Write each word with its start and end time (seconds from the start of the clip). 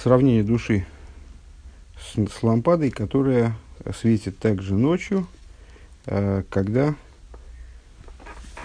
Сравнение 0.00 0.44
души 0.44 0.86
с, 1.98 2.14
с 2.14 2.42
лампадой, 2.44 2.90
которая 2.90 3.56
светит 4.00 4.38
также 4.38 4.74
ночью, 4.74 5.26
э, 6.06 6.44
когда 6.50 6.94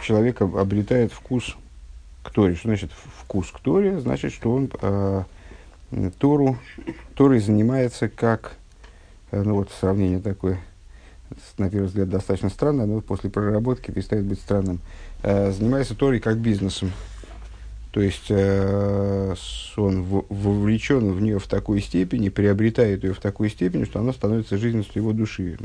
человек 0.03 0.43
обретает 0.43 1.11
вкус 1.11 1.55
к 2.21 2.29
Торе. 2.29 2.53
Что 2.53 2.67
значит 2.67 2.91
вкус 2.91 3.49
к 3.49 3.59
Торе? 3.61 3.99
Значит, 3.99 4.31
что 4.31 4.53
он 4.53 4.69
э, 4.79 5.23
Тору, 6.19 6.59
Торой 7.15 7.39
занимается 7.39 8.09
как, 8.09 8.55
э, 9.31 9.41
ну 9.41 9.55
вот 9.55 9.71
сравнение 9.71 10.19
такое, 10.19 10.59
на 11.57 11.67
первый 11.67 11.87
взгляд 11.87 12.09
достаточно 12.09 12.49
странное, 12.49 12.85
но 12.85 13.01
после 13.01 13.31
проработки 13.31 13.89
перестает 13.89 14.25
быть 14.25 14.39
странным. 14.39 14.81
Э, 15.23 15.51
занимается 15.51 15.95
Торой 15.95 16.19
как 16.19 16.37
бизнесом. 16.37 16.91
То 17.93 18.01
есть 18.01 18.25
э, 18.29 19.35
он 19.77 20.03
вовлечен 20.03 21.11
в 21.11 21.21
нее 21.21 21.37
в 21.37 21.45
такой 21.45 21.79
степени, 21.79 22.29
приобретает 22.29 23.03
ее 23.03 23.13
в 23.13 23.19
такой 23.19 23.51
степени, 23.51 23.83
что 23.83 23.99
она 23.99 24.13
становится 24.13 24.57
жизненностью 24.57 25.03
его 25.03 25.13
души. 25.13 25.59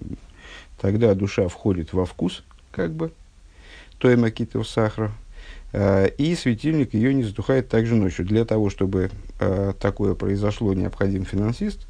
Тогда 0.79 1.15
душа 1.15 1.49
входит 1.49 1.95
во 1.95 2.05
вкус, 2.05 2.45
как 2.71 2.93
бы, 2.93 3.13
той 3.97 4.17
макитов 4.17 4.69
сахара, 4.69 5.11
э, 5.73 6.11
и 6.19 6.35
светильник 6.35 6.93
ее 6.93 7.15
не 7.15 7.23
затухает 7.23 7.71
также 7.71 7.95
ночью. 7.95 8.27
Для 8.27 8.45
того, 8.45 8.69
чтобы 8.69 9.11
э, 9.41 9.73
такое 9.81 10.15
произошло, 10.15 10.75
необходим 10.75 11.25
финансист, 11.25 11.87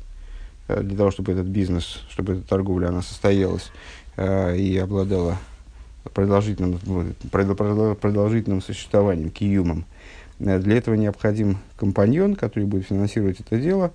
для 0.69 0.97
того, 0.97 1.11
чтобы 1.11 1.33
этот 1.33 1.47
бизнес, 1.47 2.05
чтобы 2.11 2.35
эта 2.35 2.43
торговля, 2.47 2.89
она 2.89 3.03
состоялась 3.03 3.73
и 4.17 4.79
обладала 4.83 5.39
продолжительным, 6.13 6.79
продолжительным 7.97 8.61
существованием, 8.61 9.31
киюмом. 9.31 9.87
Для 10.39 10.77
этого 10.77 10.95
необходим 10.95 11.59
компаньон, 11.77 12.37
который 12.37 12.65
будет 12.65 12.87
финансировать 12.87 13.41
это 13.41 13.59
дело. 13.59 13.93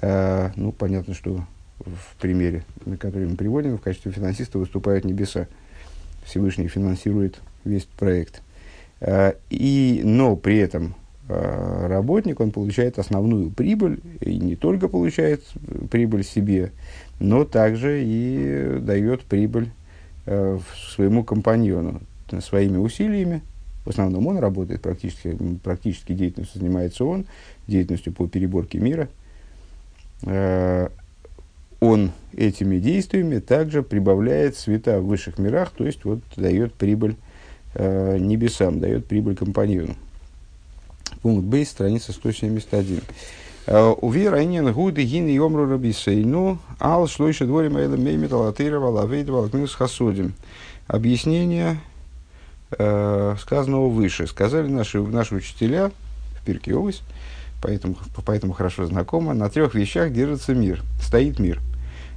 Э, 0.00 0.50
ну, 0.56 0.72
понятно, 0.72 1.14
что 1.14 1.44
в 1.78 2.16
примере, 2.20 2.64
на 2.84 2.96
который 2.96 3.28
мы 3.28 3.36
приводим, 3.36 3.78
в 3.78 3.80
качестве 3.80 4.12
финансиста 4.12 4.58
выступают 4.58 5.04
небеса. 5.04 5.46
Всевышний 6.24 6.68
финансирует 6.68 7.40
весь 7.64 7.84
проект. 7.84 8.42
Э, 9.00 9.34
и, 9.48 10.02
но 10.04 10.36
при 10.36 10.58
этом 10.58 10.94
работник, 11.28 12.40
он 12.40 12.52
получает 12.52 12.98
основную 12.98 13.50
прибыль, 13.50 14.00
и 14.22 14.38
не 14.38 14.56
только 14.56 14.88
получает 14.88 15.44
прибыль 15.90 16.24
себе, 16.24 16.72
но 17.20 17.44
также 17.44 18.02
и 18.02 18.78
дает 18.80 19.24
прибыль 19.24 19.68
своему 20.24 21.24
компаньону 21.24 22.00
своими 22.40 22.78
усилиями, 22.78 23.42
в 23.88 23.90
основном 23.90 24.26
он 24.26 24.36
работает, 24.36 24.82
практически, 24.82 25.34
практически 25.64 26.12
деятельностью 26.12 26.60
занимается 26.60 27.06
он, 27.06 27.24
деятельностью 27.66 28.12
по 28.12 28.28
переборке 28.28 28.78
мира. 28.78 29.08
Э, 30.24 30.90
он 31.80 32.12
этими 32.36 32.80
действиями 32.80 33.38
также 33.38 33.82
прибавляет 33.82 34.58
света 34.58 35.00
в 35.00 35.06
высших 35.06 35.38
мирах, 35.38 35.70
то 35.70 35.86
есть 35.86 36.04
вот 36.04 36.18
дает 36.36 36.74
прибыль 36.74 37.16
э, 37.76 38.18
небесам, 38.18 38.78
дает 38.78 39.06
прибыль 39.06 39.34
компаньону. 39.34 39.94
Пункт 41.22 41.46
Б, 41.46 41.64
страница 41.64 42.12
171. 42.12 43.00
Э, 43.68 43.94
Увер 44.02 44.34
айнен 44.34 44.70
гуды 44.70 45.02
гин 45.02 45.28
йомру 45.28 45.66
рабисейну, 45.66 46.58
ал 46.78 47.08
шлойша 47.08 47.46
дворим 47.46 47.78
эйлем 47.78 48.04
меймит 48.04 48.34
алатырова 48.34 48.90
лавейдва 48.90 49.48
хасодим. 49.66 50.34
Объяснение 50.88 51.78
э, 52.70 53.36
сказанного 53.40 53.88
выше. 53.88 54.26
Сказали 54.26 54.68
наши, 54.68 55.00
наши 55.00 55.34
учителя 55.34 55.90
в 56.40 56.44
Пирке 56.44 56.74
Овес, 56.74 57.02
поэтому, 57.62 57.96
поэтому 58.24 58.52
хорошо 58.52 58.86
знакомо, 58.86 59.34
на 59.34 59.48
трех 59.48 59.74
вещах 59.74 60.12
держится 60.12 60.54
мир, 60.54 60.82
стоит 61.00 61.38
мир. 61.38 61.60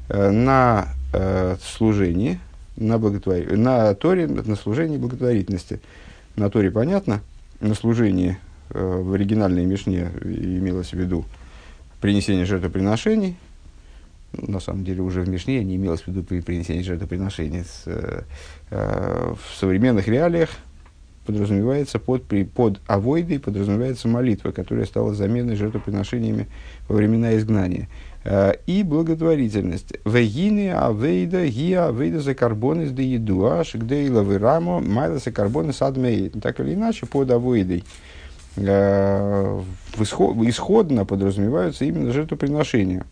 Э, 0.09 0.29
на 0.29 0.89
э, 1.13 1.55
служении, 1.63 2.39
на, 2.75 2.97
благотвор... 2.97 3.51
на 3.55 3.93
Торе, 3.95 4.27
на 4.27 4.55
служении 4.55 4.97
благотворительности. 4.97 5.79
На 6.35 6.49
Торе 6.49 6.69
понятно, 6.69 7.21
на 7.61 7.75
служении 7.75 8.37
э, 8.71 9.01
в 9.01 9.13
оригинальной 9.13 9.65
Мишне 9.65 10.11
имелось 10.23 10.91
в 10.91 10.93
виду 10.93 11.25
принесение 12.01 12.45
жертвоприношений, 12.45 13.37
на 14.33 14.59
самом 14.59 14.83
деле 14.83 15.01
уже 15.01 15.21
в 15.21 15.29
Мишне 15.29 15.63
не 15.63 15.75
имелось 15.75 16.01
в 16.01 16.07
виду 16.07 16.23
при 16.23 16.41
принесении 16.41 16.81
жертвоприношений. 16.81 17.63
С, 17.63 17.83
э, 17.85 18.23
э, 18.69 19.33
в 19.33 19.57
современных 19.57 20.07
реалиях 20.07 20.49
подразумевается 21.25 21.99
под, 21.99 22.23
при, 22.23 22.43
под 22.43 22.79
авойдой 22.87 23.39
подразумевается 23.39 24.07
молитва, 24.07 24.51
которая 24.51 24.85
стала 24.85 25.13
заменой 25.13 25.55
жертвоприношениями 25.55 26.47
во 26.87 26.95
времена 26.95 27.35
изгнания. 27.37 27.87
Э, 28.23 28.53
и 28.67 28.83
благотворительность. 28.83 29.93
Вегины 30.05 30.71
авейда 30.71 31.47
ги 31.47 31.73
авейда 31.73 32.19
за 32.19 32.35
карбоны 32.35 32.87
с 32.87 32.91
деидуа 32.91 33.63
шигдейла 33.63 34.21
вирамо 34.21 34.79
майла 34.79 35.17
за 35.17 35.31
карбоны 35.31 35.73
садмей. 35.73 36.29
Так 36.29 36.59
или 36.59 36.73
иначе, 36.73 37.05
под 37.05 37.31
авойдой 37.31 37.83
э, 38.55 39.61
исходно 39.99 41.05
подразумеваются 41.05 41.85
именно 41.85 42.11
жертвоприношения. 42.11 43.05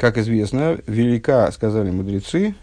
Как 0.00 0.16
известно, 0.16 0.78
велика, 0.86 1.52
сказали 1.52 1.90
мудрецы, 1.90 2.54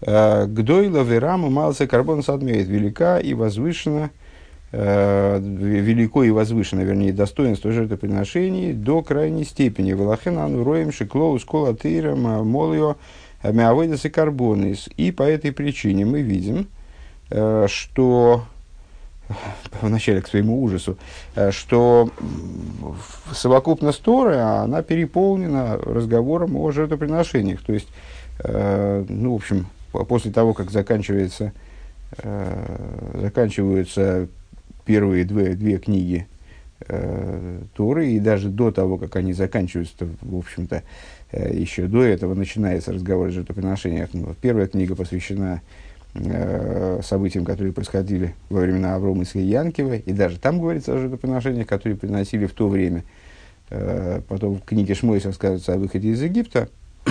э, 0.00 0.46
Гдойла 0.46 1.02
вераму 1.02 1.50
мался 1.50 1.88
карбон 1.88 2.22
садмеет. 2.22 2.68
Велика 2.68 3.18
и 3.18 3.34
возвышена, 3.34 4.10
э, 4.70 5.40
велико 5.40 6.22
и 6.22 6.30
возвышено, 6.30 6.82
вернее, 6.82 7.12
достоинство 7.12 7.72
жертвоприношений 7.72 8.74
до 8.74 9.02
крайней 9.02 9.44
степени. 9.44 9.92
Валахенану 9.92 10.62
роем 10.62 10.92
шиклоу 10.92 11.36
скола 11.40 11.74
тырам 11.74 12.46
молио 12.48 12.94
мявойдасы 13.42 14.08
карбонис. 14.08 14.88
И 14.96 15.10
по 15.10 15.24
этой 15.24 15.50
причине 15.50 16.04
мы 16.04 16.22
видим, 16.22 16.68
э, 17.30 17.66
что 17.68 18.44
вначале 19.82 20.20
к 20.20 20.28
своему 20.28 20.62
ужасу, 20.62 20.98
э, 21.34 21.50
что 21.50 22.10
совокупность 23.32 24.02
Торы, 24.02 24.36
она 24.36 24.82
переполнена 24.82 25.76
разговором 25.76 26.56
о 26.56 26.70
жертвоприношениях. 26.70 27.62
То 27.62 27.72
есть, 27.72 27.88
э, 28.40 29.04
ну, 29.08 29.32
в 29.32 29.36
общем, 29.36 29.66
после 29.92 30.30
того, 30.30 30.54
как 30.54 30.70
заканчивается, 30.70 31.52
э, 32.18 33.20
заканчиваются 33.20 34.28
первые 34.84 35.24
две, 35.24 35.54
две 35.54 35.78
книги 35.78 36.26
Торы, 37.74 38.10
и 38.10 38.20
даже 38.20 38.48
до 38.48 38.70
того, 38.70 38.98
как 38.98 39.16
они 39.16 39.32
заканчиваются, 39.32 40.06
в 40.22 40.38
общем-то, 40.38 40.84
еще 41.32 41.88
до 41.88 42.04
этого 42.04 42.34
начинается 42.34 42.92
разговор 42.92 43.26
о 43.26 43.30
жертвоприношениях. 43.32 44.10
Ну, 44.12 44.34
первая 44.40 44.68
книга 44.68 44.94
посвящена 44.94 45.60
э, 46.24 47.00
событиям, 47.02 47.44
которые 47.44 47.72
происходили 47.72 48.34
во 48.50 48.60
времена 48.60 48.94
Аврома 48.94 49.24
и 49.32 49.40
Янкива, 49.40 49.94
и 49.94 50.12
даже 50.12 50.38
там 50.38 50.60
говорится 50.60 50.94
о 50.94 50.98
жертвоприношениях, 50.98 51.66
которые 51.66 51.96
приносили 51.96 52.46
в 52.46 52.52
то 52.52 52.68
время. 52.68 53.04
Э, 53.70 54.20
потом 54.28 54.56
в 54.56 54.64
книге 54.64 54.94
Шмойс 54.94 55.24
рассказывается 55.24 55.74
о 55.74 55.78
выходе 55.78 56.08
из 56.08 56.22
Египта, 56.22 56.68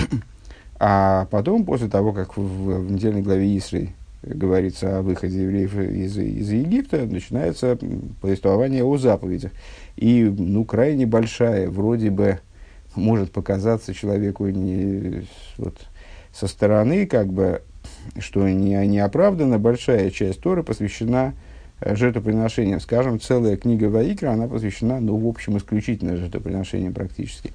а 0.80 1.28
потом, 1.32 1.66
после 1.66 1.88
того, 1.88 2.14
как 2.14 2.38
в, 2.38 2.42
в 2.42 2.92
недельной 2.92 3.22
главе 3.22 3.58
Исры 3.58 3.94
говорится 4.24 5.00
о 5.00 5.02
выходе 5.02 5.44
евреев 5.44 5.78
из, 5.78 6.18
из 6.18 6.50
Египта, 6.50 7.06
начинается 7.06 7.78
повествование 8.22 8.84
о 8.84 8.98
заповедях. 8.98 9.52
И, 9.96 10.24
ну, 10.24 10.66
крайне 10.66 11.06
большая, 11.06 11.70
вроде 11.70 12.10
бы, 12.10 12.40
может 12.96 13.32
показаться 13.32 13.94
человеку 13.94 14.48
не, 14.48 15.26
вот, 15.58 15.78
со 16.34 16.48
стороны, 16.48 17.06
как 17.06 17.28
бы, 17.28 17.62
что 18.20 18.48
не, 18.48 18.76
не 18.88 19.00
оправдана, 19.00 19.60
большая 19.60 20.10
часть 20.12 20.42
Торы 20.42 20.64
посвящена 20.64 21.34
э, 21.80 21.96
жертвоприношениям. 21.96 22.80
Скажем, 22.80 23.20
целая 23.20 23.58
книга 23.58 23.86
Ваикра, 23.86 24.32
она 24.32 24.48
посвящена, 24.48 25.00
ну, 25.00 25.18
в 25.18 25.28
общем, 25.28 25.58
исключительно 25.58 26.18
жертвоприношениям 26.18 26.94
практически. 26.94 27.52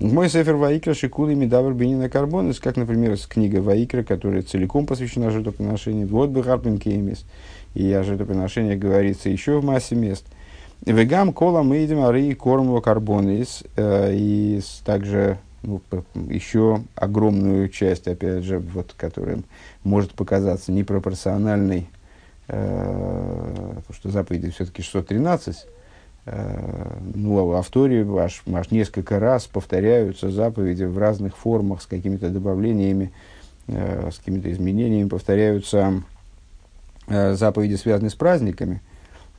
Мой 0.00 0.30
сефер 0.30 0.54
Ваикра 0.54 0.94
Шикули 0.94 1.34
Медавр 1.34 1.74
Бенина 1.74 2.08
Карбонес, 2.08 2.60
как, 2.60 2.76
например, 2.76 3.16
книга 3.28 3.58
Ваикра, 3.58 4.04
которая 4.04 4.42
целиком 4.42 4.86
посвящена 4.86 5.30
жертвоприношениям. 5.30 6.06
Вот 6.06 6.30
бы 6.30 6.44
Харпин 6.44 6.78
Кеймис. 6.78 7.24
И 7.74 7.92
о 7.92 8.04
жертвоприношениях 8.04 8.78
говорится 8.78 9.28
еще 9.28 9.58
в 9.58 9.64
массе 9.64 9.96
мест. 9.96 10.24
Вегам 10.86 11.32
кола 11.32 11.62
мы 11.62 11.84
идем 11.84 12.04
ары 12.04 12.32
корму 12.34 12.80
карбонис. 12.80 13.64
Э, 13.76 14.12
и 14.14 14.60
также 14.84 15.38
ну, 15.62 15.80
еще 16.28 16.82
огромную 16.94 17.68
часть, 17.68 18.06
опять 18.06 18.44
же, 18.44 18.58
вот, 18.58 18.94
которая 18.96 19.40
может 19.84 20.12
показаться 20.12 20.72
непропорциональной, 20.72 21.88
э, 22.48 23.72
потому 23.76 23.94
что 23.94 24.10
заповеди 24.10 24.50
все-таки 24.50 24.82
613, 24.82 25.66
э, 26.26 26.98
ну, 27.14 27.52
а 27.54 27.62
в 27.62 27.68
Торе 27.70 28.06
аж, 28.20 28.42
аж 28.52 28.70
несколько 28.70 29.18
раз 29.18 29.46
повторяются 29.46 30.30
заповеди 30.30 30.84
в 30.84 30.96
разных 30.96 31.36
формах, 31.36 31.82
с 31.82 31.86
какими-то 31.86 32.30
добавлениями, 32.30 33.12
э, 33.66 34.10
с 34.12 34.18
какими-то 34.18 34.52
изменениями, 34.52 35.08
повторяются 35.08 36.02
э, 37.08 37.34
заповеди, 37.34 37.74
связанные 37.74 38.10
с 38.10 38.14
праздниками. 38.14 38.80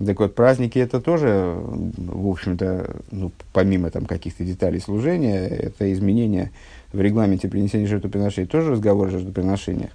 Так 0.05 0.19
вот, 0.19 0.33
праздники 0.33 0.79
это 0.79 1.01
тоже, 1.01 1.55
в 1.57 2.29
общем-то, 2.29 3.01
ну, 3.11 3.31
помимо 3.51 3.89
там 3.89 4.05
каких-то 4.05 4.45
деталей 4.45 4.79
служения, 4.79 5.45
это 5.45 5.91
изменение 5.91 6.51
в 6.93 7.01
регламенте 7.01 7.49
принесения 7.49 7.85
жертвоприношений, 7.85 8.47
тоже 8.47 8.71
разговор 8.71 9.07
о 9.07 9.11
жертвоприношениях. 9.11 9.91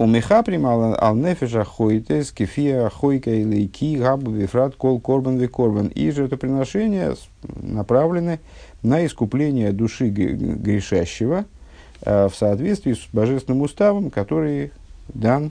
У 0.00 0.06
меха 0.06 0.44
примала 0.44 0.96
ал 1.00 1.16
нефеша 1.16 1.64
хойте, 1.64 2.22
скифия 2.22 2.88
хойка 2.88 3.30
и 3.30 3.44
лейки, 3.44 3.96
габу 3.96 4.30
вифрат, 4.30 4.76
кол 4.76 5.00
корбан 5.00 5.38
ви 5.38 5.48
корбан. 5.48 5.88
И 5.88 6.12
жертвоприношения 6.12 7.16
направлены 7.56 8.38
на 8.82 9.04
искупление 9.04 9.72
души 9.72 10.08
грешащего 10.08 11.46
э, 12.02 12.28
в 12.28 12.34
соответствии 12.36 12.92
с 12.92 13.08
божественным 13.12 13.62
уставом, 13.62 14.10
который 14.10 14.70
дан 15.08 15.50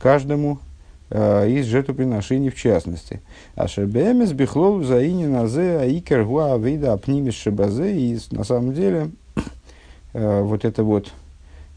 каждому 0.00 0.58
э, 1.14 1.48
из 1.48 1.66
жертвоприношений 1.66 2.50
в 2.50 2.56
частности. 2.56 3.22
А 3.54 3.68
шебемес 3.68 4.32
бихлол 4.32 4.82
заини 4.82 5.26
назе 5.26 5.78
аикер 5.78 6.24
гуа 6.24 6.58
вида 6.58 6.92
апнимис 6.92 7.34
шебазе. 7.34 7.96
И 7.96 8.18
на 8.32 8.42
самом 8.42 8.74
деле 8.74 9.10
э, 10.12 10.42
вот 10.42 10.64
это 10.64 10.82
вот 10.82 11.12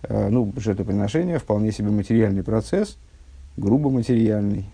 э, 0.03 0.29
ну, 0.29 0.51
жертвоприношение 0.57 1.37
вполне 1.37 1.71
себе 1.71 1.89
материальный 1.89 2.43
процесс, 2.43 2.97
грубо 3.57 3.91
материальный, 3.91 4.65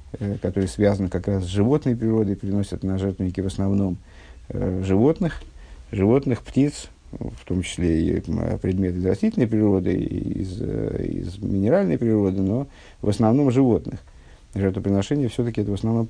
который 0.41 0.69
связан 0.69 1.09
как 1.09 1.27
раз 1.27 1.43
с 1.43 1.47
животной 1.47 1.95
природой, 1.97 2.37
приносят 2.37 2.83
на 2.83 2.97
жертвенники 2.97 3.41
в 3.41 3.47
основном 3.47 3.97
животных, 4.49 5.41
животных, 5.91 6.41
птиц, 6.41 6.89
в 7.11 7.45
том 7.45 7.61
числе 7.61 8.17
и 8.17 8.19
предметы 8.19 8.97
из 8.97 9.05
растительной 9.05 9.47
природы, 9.47 9.93
и 9.93 10.41
из, 10.41 10.61
из 10.61 11.37
минеральной 11.37 11.97
природы, 11.97 12.41
но 12.41 12.67
в 13.01 13.09
основном 13.09 13.51
животных. 13.51 13.99
Жертвоприношение 14.55 15.29
все-таки 15.29 15.61
это 15.61 15.71
в 15.71 15.73
основном 15.73 16.07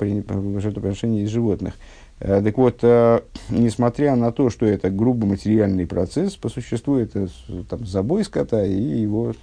жертвоприношение 0.59 1.23
из 1.23 1.29
животных. 1.29 1.75
Э, 2.19 2.41
так 2.43 2.57
вот, 2.57 2.79
э, 2.81 3.21
несмотря 3.49 4.15
на 4.15 4.31
то, 4.31 4.49
что 4.49 4.65
это 4.65 4.89
грубо 4.89 5.25
материальный 5.25 5.87
процесс, 5.87 6.35
по 6.35 6.49
существу 6.49 6.97
это 6.97 7.29
там, 7.69 7.85
забой 7.85 8.25
скота 8.25 8.65
и 8.65 8.73
его 8.73 9.33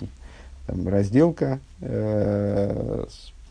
там, 0.67 0.87
разделка, 0.87 1.61
э, 1.81 3.05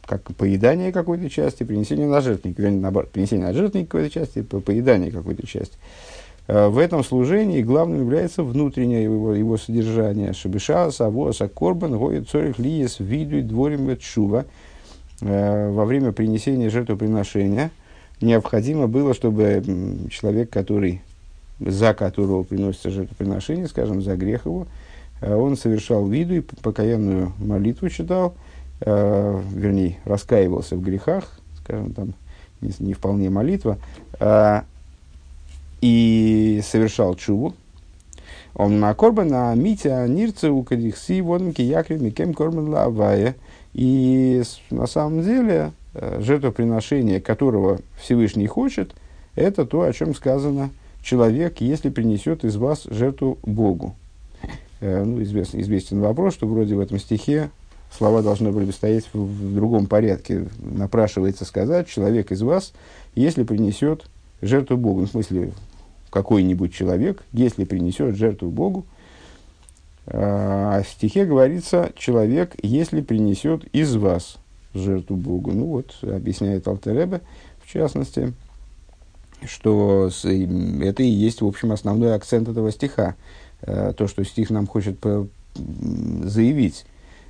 как 0.06 0.24
поедание 0.36 0.92
какой-то 0.92 1.30
части, 1.30 1.64
принесение 1.64 2.08
на 2.08 2.22
жертвенник, 2.22 2.58
вернее, 2.58 2.80
наоборот, 2.80 3.12
принесение 3.12 3.48
на 3.48 3.54
жертвенник 3.54 3.88
какой-то 3.88 4.10
части, 4.12 4.42
поедание 4.42 5.12
какой-то 5.12 5.46
части. 5.46 5.78
Э, 6.50 6.68
в 6.68 6.80
этом 6.80 7.04
служении 7.04 7.62
главным 7.62 8.00
является 8.00 8.42
внутреннее 8.42 9.04
его, 9.04 9.36
его 9.36 9.58
содержание. 9.58 10.34
Шабиша, 10.34 10.90
Савоса, 10.90 11.48
Корбан, 11.48 11.96
Гоя, 11.98 12.24
Цорих, 12.24 12.58
Лиес, 12.58 13.00
Видуй, 13.00 13.44
Дворим, 13.44 13.96
Чува. 13.98 14.46
Э, 15.22 15.70
во 15.70 15.86
время 15.86 16.12
принесения 16.12 16.70
жертвоприношения 16.70 17.72
необходимо 18.22 18.88
было, 18.88 19.14
чтобы 19.14 19.64
человек, 20.10 20.50
который, 20.50 21.02
за 21.60 21.94
которого 21.94 22.44
приносится 22.44 22.90
жертвоприношение, 22.90 23.68
скажем, 23.68 24.02
за 24.02 24.16
грех 24.16 24.46
его, 24.46 24.68
э, 25.22 25.34
он 25.34 25.58
совершал 25.58 26.08
виду 26.08 26.36
и 26.36 26.42
покаянную 26.42 27.34
молитву 27.38 27.90
читал, 27.90 28.34
вернее, 28.82 29.98
раскаивался 30.06 30.78
в 30.78 30.82
грехах, 30.82 31.38
скажем, 31.62 31.92
там 31.92 32.14
не, 32.62 32.72
не 32.80 32.94
вполне 32.94 33.30
молитва, 33.30 33.78
и 35.82 36.62
совершал 36.64 37.16
чуву, 37.16 37.56
он 38.56 38.80
на 38.80 38.94
корбана 38.94 39.54
митя 39.56 40.06
нирца 40.08 40.52
у 40.52 40.64
кадихси 40.64 41.22
воднки 41.22 41.62
якри 41.62 41.98
микем 41.98 42.34
корбан 42.34 42.70
лавая. 42.70 43.36
И 43.74 44.42
на 44.72 44.88
самом 44.88 45.24
деле 45.24 45.72
жертвоприношение, 45.94 47.22
которого 47.22 47.80
Всевышний 48.02 48.48
хочет, 48.48 48.94
это 49.36 49.66
то, 49.66 49.82
о 49.82 49.94
чем 49.94 50.16
сказано 50.16 50.72
человек, 51.02 51.62
если 51.62 51.90
принесет 51.90 52.44
из 52.44 52.56
вас 52.58 52.84
жертву 52.90 53.38
Богу. 53.44 53.96
Э, 54.82 55.04
ну, 55.04 55.22
известен, 55.24 55.62
известен 55.62 56.00
вопрос, 56.00 56.34
что 56.34 56.48
вроде 56.48 56.76
в 56.76 56.80
этом 56.80 57.00
стихе 57.00 57.50
слова 57.92 58.22
должны 58.22 58.52
были 58.52 58.72
стоять 58.72 59.06
в, 59.14 59.20
в 59.20 59.56
другом 59.56 59.88
порядке. 59.88 60.46
Напрашивается 60.60 61.46
сказать, 61.46 61.88
человек 61.88 62.32
из 62.32 62.42
вас, 62.42 62.74
если 63.16 63.44
принесет 63.44 64.06
жертву 64.42 64.78
Богу, 64.78 65.02
ну, 65.02 65.06
в 65.08 65.10
смысле, 65.10 65.52
какой-нибудь 66.10 66.74
человек, 66.74 67.24
если 67.32 67.64
принесет 67.64 68.16
жертву 68.16 68.50
Богу, 68.50 68.86
а 70.12 70.82
в 70.82 70.88
стихе 70.88 71.26
говорится 71.26 71.92
человек, 71.96 72.56
если 72.64 73.02
принесет 73.02 73.66
из 73.74 73.96
вас 73.96 74.38
жертву 74.74 75.16
Богу. 75.16 75.52
Ну 75.52 75.66
вот, 75.66 75.98
объясняет 76.02 76.68
Алтеребе, 76.68 77.22
в 77.64 77.72
частности, 77.72 78.34
что 79.46 80.10
это 80.24 81.04
и 81.04 81.08
есть, 81.08 81.42
в 81.42 81.48
общем, 81.48 81.72
основной 81.72 82.16
акцент 82.16 82.50
этого 82.50 82.72
стиха. 82.72 83.16
Э, 83.62 83.94
то, 83.96 84.08
что 84.08 84.24
стих 84.24 84.50
нам 84.50 84.68
хочет 84.68 84.98
заявить, 85.56 86.86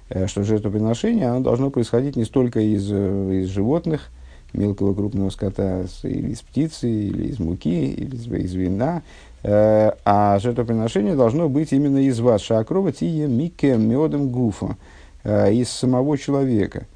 э, 0.09 0.27
что 0.27 0.43
жертвоприношение 0.43 1.29
оно 1.29 1.41
должно 1.41 1.69
происходить 1.69 2.15
не 2.15 2.25
столько 2.25 2.59
из, 2.59 2.89
э, 2.91 3.41
из 3.41 3.49
животных, 3.49 4.09
мелкого 4.53 4.93
крупного 4.93 5.29
скота 5.29 5.85
или 6.03 6.31
из 6.31 6.41
птицы, 6.41 6.89
или 6.89 7.27
из 7.27 7.39
муки, 7.39 7.93
или 7.93 8.15
из, 8.15 8.27
из 8.27 8.53
вина. 8.53 9.03
Э, 9.43 9.91
а 10.05 10.37
жертвоприношение 10.39 11.15
должно 11.15 11.49
быть 11.49 11.71
именно 11.71 11.99
из 11.99 12.19
вас. 12.19 12.41
Шакрова 12.41 12.91
тие 12.91 13.27
мике 13.27 13.77
медом 13.77 14.29
гуфа. 14.29 14.77
Э, 15.23 15.53
из 15.53 15.69
самого 15.69 16.17
человека. 16.17 16.87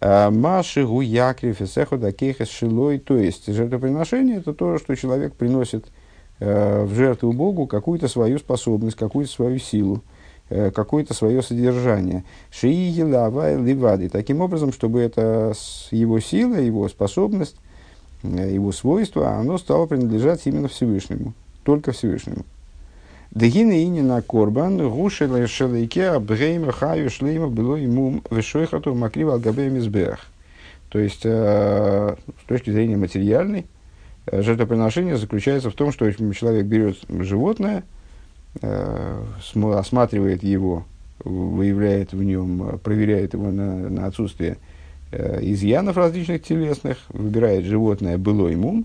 Э, 0.00 0.30
Маши 0.30 0.86
гуякриф 0.86 1.60
эсехо 1.60 1.96
дакехес 1.96 2.48
шилой. 2.48 2.98
То 2.98 3.16
есть 3.16 3.52
жертвоприношение 3.52 4.38
это 4.38 4.52
то, 4.52 4.78
что 4.78 4.94
человек 4.94 5.34
приносит 5.34 5.86
в 6.40 6.94
жертву 6.94 7.32
Богу 7.32 7.66
какую-то 7.66 8.06
свою 8.06 8.38
способность, 8.38 8.96
какую-то 8.96 9.32
свою 9.32 9.58
силу. 9.58 10.04
Э, 10.50 10.70
какое-то 10.70 11.12
свое 11.12 11.42
содержание. 11.42 12.24
Шииги 12.50 13.02
лавай 13.02 13.60
ливады. 13.60 14.08
Таким 14.08 14.40
образом, 14.40 14.72
чтобы 14.72 15.00
это 15.00 15.52
его 15.90 16.20
сила, 16.20 16.54
его 16.54 16.88
способность, 16.88 17.56
э, 18.22 18.54
его 18.54 18.72
свойство, 18.72 19.32
оно 19.32 19.58
стало 19.58 19.84
принадлежать 19.84 20.40
именно 20.46 20.68
Всевышнему. 20.68 21.34
Только 21.64 21.92
Всевышнему. 21.92 22.46
Дегина 23.30 23.72
ини 23.72 24.00
на 24.00 24.22
корбан, 24.22 24.78
гушела 24.88 25.46
шелейке, 25.46 26.08
абгейма 26.08 26.72
хаю 26.72 27.10
шлейма 27.10 27.48
было 27.48 27.76
ему 27.76 28.22
вешойхату 28.30 28.94
макрива 28.94 29.34
алгабеем 29.34 29.76
избех. 29.76 30.20
То 30.88 30.98
есть, 30.98 31.20
э, 31.24 32.16
с 32.42 32.48
точки 32.48 32.70
зрения 32.70 32.96
материальной, 32.96 33.66
жертвоприношение 34.32 35.18
заключается 35.18 35.68
в 35.70 35.74
том, 35.74 35.92
что 35.92 36.10
человек 36.10 36.64
берет 36.64 36.96
животное– 37.10 37.84
осматривает 38.62 40.42
его, 40.42 40.84
выявляет 41.24 42.12
в 42.12 42.22
нем, 42.22 42.78
проверяет 42.82 43.34
его 43.34 43.50
на, 43.50 43.88
на 43.88 44.06
отсутствие 44.06 44.56
э, 45.10 45.38
изъянов 45.42 45.96
различных 45.96 46.42
телесных, 46.42 46.98
выбирает 47.08 47.64
животное 47.64 48.18
было 48.18 48.48
ему 48.48 48.84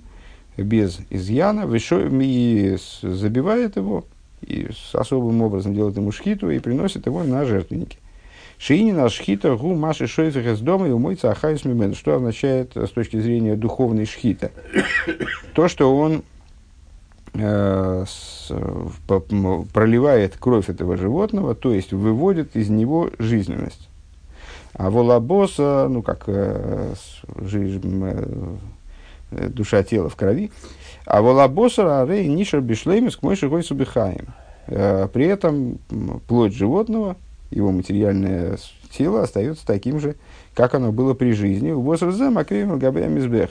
без 0.57 0.99
изъяна, 1.09 1.67
и 1.73 2.77
забивает 3.01 3.75
его, 3.75 4.05
и 4.41 4.69
с 4.71 4.93
особым 4.93 5.41
образом 5.41 5.73
делает 5.73 5.97
ему 5.97 6.11
шхиту 6.11 6.49
и 6.51 6.59
приносит 6.59 7.05
его 7.05 7.23
на 7.23 7.45
жертвенники. 7.45 7.97
Шиинина 8.59 9.09
шхита 9.09 9.55
гу 9.55 9.73
маши 9.73 10.07
шойфих 10.07 10.45
из 10.45 10.59
дома 10.59 10.87
и 10.87 10.91
умойца 10.91 11.31
ахайс 11.31 11.65
мимен. 11.65 11.95
Что 11.95 12.15
означает 12.15 12.77
с 12.77 12.89
точки 12.89 13.19
зрения 13.19 13.55
духовной 13.55 14.05
шхита? 14.05 14.51
То, 15.53 15.67
что 15.67 15.97
он 15.97 16.23
Э, 16.23 16.32
проливает 19.73 20.37
кровь 20.37 20.69
этого 20.69 20.97
животного, 20.97 21.55
то 21.55 21.73
есть 21.73 21.91
выводит 21.91 22.55
из 22.55 22.69
него 22.69 23.09
жизненность. 23.17 23.89
А 24.73 24.89
волобоса, 24.89 25.87
ну 25.89 26.01
как 26.01 26.23
э, 26.27 26.93
э, 29.31 29.47
душа 29.49 29.83
тела 29.83 30.09
в 30.09 30.15
крови, 30.15 30.51
а 31.05 31.21
волобоса 31.21 32.01
арей 32.01 32.27
ниша 32.27 32.59
бишлеймис 32.59 33.15
к 33.17 33.23
мойши 33.23 33.49
гой 33.49 33.63
субихаем. 33.63 34.27
При 34.65 35.25
этом 35.25 35.79
плоть 36.27 36.53
животного, 36.53 37.17
его 37.51 37.71
материальное 37.71 38.57
тело 38.91 39.23
остается 39.23 39.65
таким 39.65 39.99
же, 39.99 40.15
как 40.53 40.73
оно 40.75 40.91
было 40.91 41.13
при 41.13 41.33
жизни. 41.33 41.71
У 41.71 41.81
босса 41.81 42.11
макрим 42.29 42.79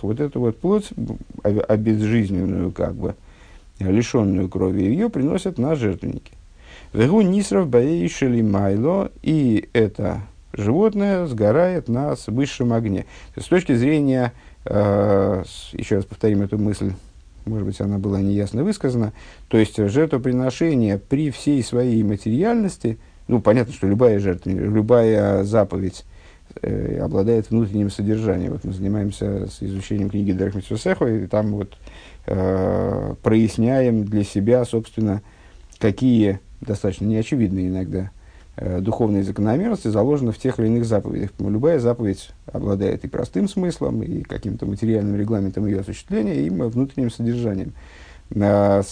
Вот 0.02 0.20
эту 0.20 0.40
вот 0.40 0.58
плоть 0.58 0.88
обезжизненную, 1.42 2.72
как 2.72 2.94
бы, 2.94 3.14
лишенную 3.78 4.48
крови, 4.48 4.82
ее 4.82 5.10
приносят 5.10 5.58
на 5.58 5.74
жертвенники. 5.74 6.32
Вегу 6.92 7.22
нисров 7.22 7.68
баишели 7.68 8.42
майло, 8.42 9.10
и 9.22 9.68
это 9.72 10.20
животное 10.52 11.26
сгорает 11.26 11.88
на 11.88 12.14
высшем 12.26 12.72
огне. 12.72 13.06
С 13.36 13.46
точки 13.46 13.74
зрения, 13.74 14.32
э, 14.66 15.42
еще 15.72 15.96
раз 15.96 16.04
повторим 16.04 16.42
эту 16.42 16.58
мысль, 16.58 16.92
может 17.46 17.66
быть, 17.66 17.80
она 17.80 17.98
была 17.98 18.20
неясно 18.20 18.62
высказана, 18.62 19.12
то 19.48 19.56
есть 19.56 19.76
жертвоприношение 19.76 20.98
при 20.98 21.30
всей 21.30 21.62
своей 21.62 22.02
материальности, 22.02 22.98
ну, 23.26 23.40
понятно, 23.40 23.72
что 23.72 23.86
любая 23.86 24.18
жертва, 24.18 24.50
любая 24.50 25.44
заповедь 25.44 26.04
э, 26.60 26.98
обладает 27.00 27.50
внутренним 27.50 27.90
содержанием. 27.90 28.52
Вот 28.52 28.64
мы 28.64 28.72
занимаемся 28.72 29.48
с 29.48 29.62
изучением 29.62 30.10
книги 30.10 30.32
Дерхмитсусехо, 30.32 31.06
и 31.06 31.26
там 31.26 31.52
вот 31.52 31.76
э, 32.26 33.14
проясняем 33.22 34.04
для 34.04 34.24
себя, 34.24 34.64
собственно, 34.64 35.22
какие 35.78 36.40
достаточно 36.60 37.06
неочевидные 37.06 37.68
иногда 37.68 38.10
э, 38.56 38.80
духовные 38.80 39.24
закономерности 39.24 39.88
заложены 39.88 40.32
в 40.32 40.38
тех 40.38 40.58
или 40.58 40.66
иных 40.66 40.84
заповедях. 40.84 41.30
Любая 41.38 41.78
заповедь 41.78 42.30
обладает 42.46 43.04
и 43.04 43.08
простым 43.08 43.48
смыслом, 43.48 44.02
и 44.02 44.22
каким-то 44.22 44.66
материальным 44.66 45.16
регламентом 45.16 45.66
ее 45.66 45.80
осуществления, 45.80 46.46
и 46.46 46.50
внутренним 46.50 47.10
содержанием. 47.10 47.72
Но, 48.30 48.82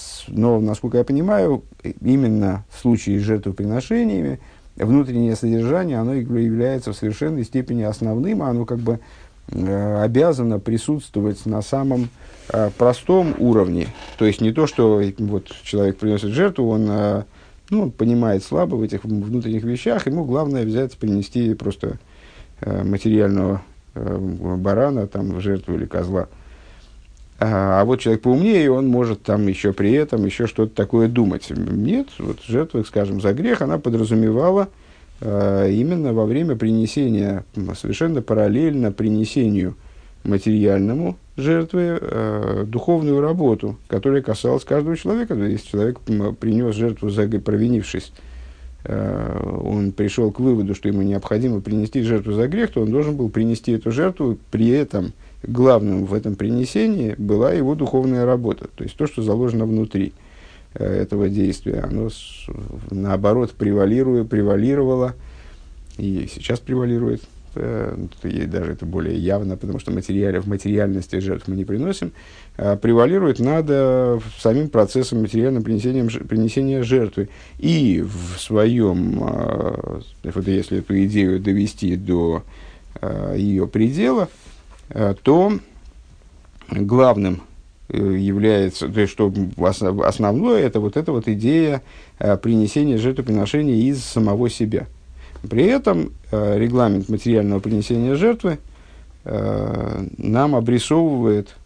насколько 0.60 0.98
я 0.98 1.04
понимаю, 1.04 1.62
именно 2.02 2.64
в 2.68 2.78
случае 2.78 3.20
с 3.20 3.22
жертвоприношениями 3.22 4.38
внутреннее 4.76 5.36
содержание, 5.36 5.98
оно 5.98 6.14
является 6.14 6.92
в 6.92 6.96
совершенной 6.96 7.44
степени 7.44 7.82
основным, 7.82 8.42
оно 8.42 8.64
как 8.64 8.78
бы 8.78 9.00
э, 9.52 10.02
обязано 10.02 10.58
присутствовать 10.58 11.46
на 11.46 11.62
самом 11.62 12.08
э, 12.48 12.70
простом 12.76 13.34
уровне. 13.38 13.88
То 14.18 14.24
есть 14.24 14.40
не 14.40 14.52
то, 14.52 14.66
что 14.66 15.02
вот, 15.18 15.48
человек 15.62 15.98
приносит 15.98 16.30
жертву, 16.30 16.68
он 16.68 16.86
э, 16.88 17.24
ну, 17.70 17.90
понимает 17.90 18.42
слабо 18.44 18.76
в 18.76 18.82
этих 18.82 19.04
внутренних 19.04 19.62
вещах, 19.62 20.06
ему 20.06 20.24
главное 20.24 20.64
взять, 20.64 20.96
принести 20.96 21.54
просто 21.54 21.98
материального 22.62 23.62
барана 23.94 25.06
там, 25.06 25.30
в 25.30 25.40
жертву 25.40 25.74
или 25.74 25.86
козла– 25.86 26.28
а, 27.40 27.80
а 27.80 27.84
вот 27.86 28.00
человек 28.00 28.22
поумнее, 28.22 28.70
он 28.70 28.86
может 28.86 29.22
там 29.22 29.46
еще 29.48 29.72
при 29.72 29.92
этом 29.92 30.26
еще 30.26 30.46
что-то 30.46 30.74
такое 30.74 31.08
думать. 31.08 31.48
Нет, 31.48 32.08
вот 32.18 32.40
жертва, 32.46 32.82
скажем, 32.82 33.22
за 33.22 33.32
грех, 33.32 33.62
она 33.62 33.78
подразумевала 33.78 34.68
именно 35.20 36.12
во 36.12 36.24
время 36.24 36.56
принесения, 36.56 37.44
совершенно 37.74 38.22
параллельно 38.22 38.90
принесению 38.90 39.76
материальному 40.24 41.16
жертвы 41.36 41.98
э, 42.00 42.64
духовную 42.66 43.20
работу, 43.20 43.76
которая 43.88 44.22
касалась 44.22 44.64
каждого 44.64 44.96
человека. 44.96 45.34
Если 45.34 45.68
человек 45.68 46.00
принес 46.00 46.74
жертву, 46.74 47.10
провинившись, 47.40 48.12
э, 48.84 49.60
он 49.64 49.92
пришел 49.92 50.30
к 50.30 50.40
выводу, 50.40 50.74
что 50.74 50.88
ему 50.88 51.02
необходимо 51.02 51.60
принести 51.60 52.02
жертву 52.02 52.32
за 52.32 52.48
грех, 52.48 52.70
то 52.72 52.82
он 52.82 52.90
должен 52.90 53.16
был 53.16 53.28
принести 53.30 53.72
эту 53.72 53.92
жертву 53.92 54.38
при 54.50 54.68
этом– 54.68 55.12
главным 55.42 56.04
в 56.04 56.14
этом 56.14 56.34
принесении 56.34 57.14
была 57.18 57.52
его 57.52 57.74
духовная 57.74 58.24
работа, 58.24 58.68
то 58.74 58.84
есть 58.84 58.96
то, 58.96 59.06
что 59.06 59.22
заложено 59.22 59.64
внутри 59.64 60.08
э, 60.08 60.29
этого 60.74 61.28
действия, 61.28 61.80
оно 61.80 62.10
наоборот 62.90 63.52
превалирует, 63.52 64.28
превалировало, 64.28 65.14
и 65.98 66.28
сейчас 66.32 66.60
превалирует, 66.60 67.22
э, 67.56 67.96
и 68.22 68.46
даже 68.46 68.72
это 68.72 68.86
более 68.86 69.16
явно, 69.18 69.56
потому 69.56 69.78
что 69.78 69.90
материали, 69.90 70.38
в 70.38 70.46
материальности 70.46 71.18
жертв 71.18 71.48
мы 71.48 71.56
не 71.56 71.64
приносим, 71.64 72.12
э, 72.56 72.76
превалирует 72.76 73.40
над 73.40 73.66
э, 73.68 74.18
самим 74.38 74.68
процессом 74.68 75.22
материального 75.22 75.64
принесения, 75.64 76.08
принесения 76.08 76.82
жертвы. 76.82 77.28
И 77.58 78.02
в 78.02 78.38
своем, 78.40 79.22
э, 79.22 80.00
вот 80.22 80.48
если 80.48 80.78
эту 80.78 81.04
идею 81.04 81.40
довести 81.40 81.96
до 81.96 82.44
э, 83.00 83.34
ее 83.36 83.66
предела, 83.66 84.28
Э, 84.92 85.14
то 85.22 85.52
главным 86.68 87.34
э, 87.34 87.38
является, 87.92 88.88
то 88.88 89.00
есть, 89.00 89.12
что 89.12 89.32
основное, 90.04 90.60
это 90.60 90.80
вот 90.80 90.96
эта 90.96 91.12
вот 91.12 91.28
идея 91.28 91.82
э, 92.18 92.36
принесения 92.36 92.98
жертвоприношения 92.98 93.74
из 93.74 94.02
самого 94.02 94.48
себя. 94.50 94.86
При 95.48 95.64
этом 95.64 96.12
регламент 96.30 97.08
материального 97.08 97.60
принесения 97.60 98.14
жертвы 98.14 98.58
нам 99.24 100.54
обрисовывает 100.54 101.56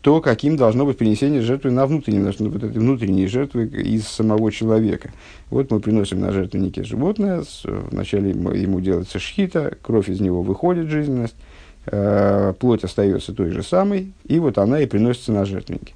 то, 0.00 0.20
каким 0.20 0.56
должно 0.56 0.84
быть 0.84 0.98
принесение 0.98 1.42
жертвы 1.42 1.70
на 1.70 1.86
внутреннем, 1.86 2.24
вот 2.24 2.64
этой 2.64 2.80
внутренней 2.80 3.28
жертвы 3.28 3.66
из 3.66 4.08
самого 4.08 4.50
человека. 4.50 5.12
Вот 5.48 5.70
мы 5.70 5.78
приносим 5.78 6.18
на 6.18 6.32
жертвеннике 6.32 6.82
животное, 6.82 7.44
вначале 7.64 8.30
ему 8.30 8.80
делается 8.80 9.20
шхита, 9.20 9.76
кровь 9.80 10.08
из 10.08 10.18
него 10.18 10.42
выходит, 10.42 10.88
жизненность, 10.88 11.36
Э, 11.36 11.47
плоть 11.90 12.84
остается 12.84 13.32
той 13.32 13.50
же 13.50 13.62
самой, 13.62 14.12
и 14.24 14.38
вот 14.38 14.58
она 14.58 14.80
и 14.80 14.86
приносится 14.86 15.32
на 15.32 15.44
жертвенники. 15.44 15.94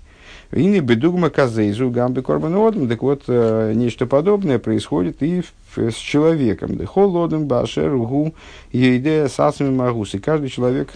И 0.52 0.80
бедугма 0.80 1.30
казейзу 1.30 1.90
гамби 1.90 2.20
корбан 2.20 2.88
так 2.88 3.02
вот, 3.02 3.22
э, 3.26 3.72
нечто 3.74 4.06
подобное 4.06 4.58
происходит 4.58 5.22
и 5.22 5.42
с 5.74 5.94
человеком. 5.94 6.76
Дехол 6.76 7.24
одам 7.24 7.46
башер 7.46 7.96
гу 7.96 8.34
идея 8.70 9.28
сасами 9.28 9.70
магус. 9.70 10.12
И 10.12 10.18
каждый 10.18 10.50
человек 10.50 10.90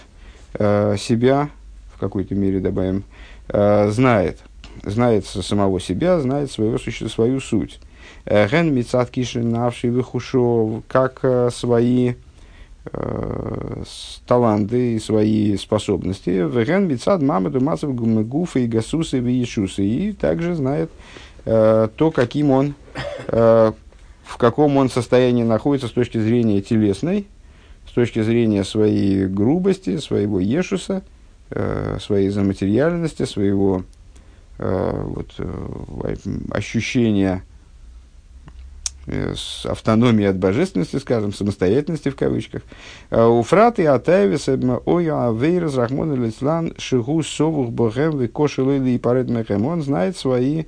э, 0.53 0.95
себя, 0.99 1.49
в 1.95 1.99
какой-то 1.99 2.35
мере 2.35 2.59
добавим, 2.59 3.03
знает. 3.49 4.39
Знает 4.83 5.25
самого 5.25 5.79
себя, 5.79 6.19
знает 6.19 6.51
своего, 6.51 6.77
свою 6.77 7.39
суть. 7.39 7.79
Ген 8.25 8.75
мицат 8.75 9.09
кишин 9.09 9.49
навший 9.49 9.89
выхушо, 9.89 10.83
как 10.87 11.23
свои 11.51 12.15
э, 12.91 13.83
таланты 14.25 14.95
и 14.95 14.99
свои 14.99 15.57
способности. 15.57 16.29
Веген 16.29 16.87
бицад 16.87 17.21
мамаду 17.21 17.61
масов 17.61 17.95
гуфа 17.95 18.59
и 18.59 18.67
гасуса 18.67 19.17
и 19.17 19.21
Иисуса. 19.21 19.81
И 19.81 20.13
также 20.13 20.55
знает 20.55 20.89
э, 21.45 21.87
то, 21.95 22.11
каким 22.11 22.51
он, 22.51 22.75
э, 23.27 23.71
в 24.23 24.37
каком 24.37 24.77
он 24.77 24.89
состоянии 24.89 25.43
находится 25.43 25.87
с 25.87 25.91
точки 25.91 26.17
зрения 26.17 26.61
телесной, 26.61 27.27
с 27.87 27.91
точки 27.91 28.21
зрения 28.21 28.63
своей 28.63 29.27
грубости, 29.27 29.97
своего 29.97 30.39
ешуса, 30.39 31.03
э, 31.49 31.97
своей 32.01 32.29
заматериальности, 32.29 33.23
своего 33.25 33.83
вот, 34.59 35.35
э, 35.37 36.15
ощущения 36.49 37.43
с 39.07 39.65
автономией 39.65 40.29
от 40.29 40.37
божественности, 40.37 40.97
скажем, 40.97 41.33
самостоятельности 41.33 42.09
в 42.09 42.15
кавычках. 42.15 42.63
Э, 43.09 43.25
у 43.25 43.41
фраты 43.41 43.85
атаевис 43.85 44.49
оя 44.85 45.29
авейрас 45.29 45.75
рахмон 45.75 46.23
лислан 46.23 46.73
шигу 46.77 47.23
совух 47.23 47.69
богем 47.69 48.17
викошелыли 48.17 48.91
и 48.91 48.97
паред 48.97 49.29
мехем. 49.29 49.65
Он 49.65 49.81
знает 49.81 50.17
свои 50.17 50.65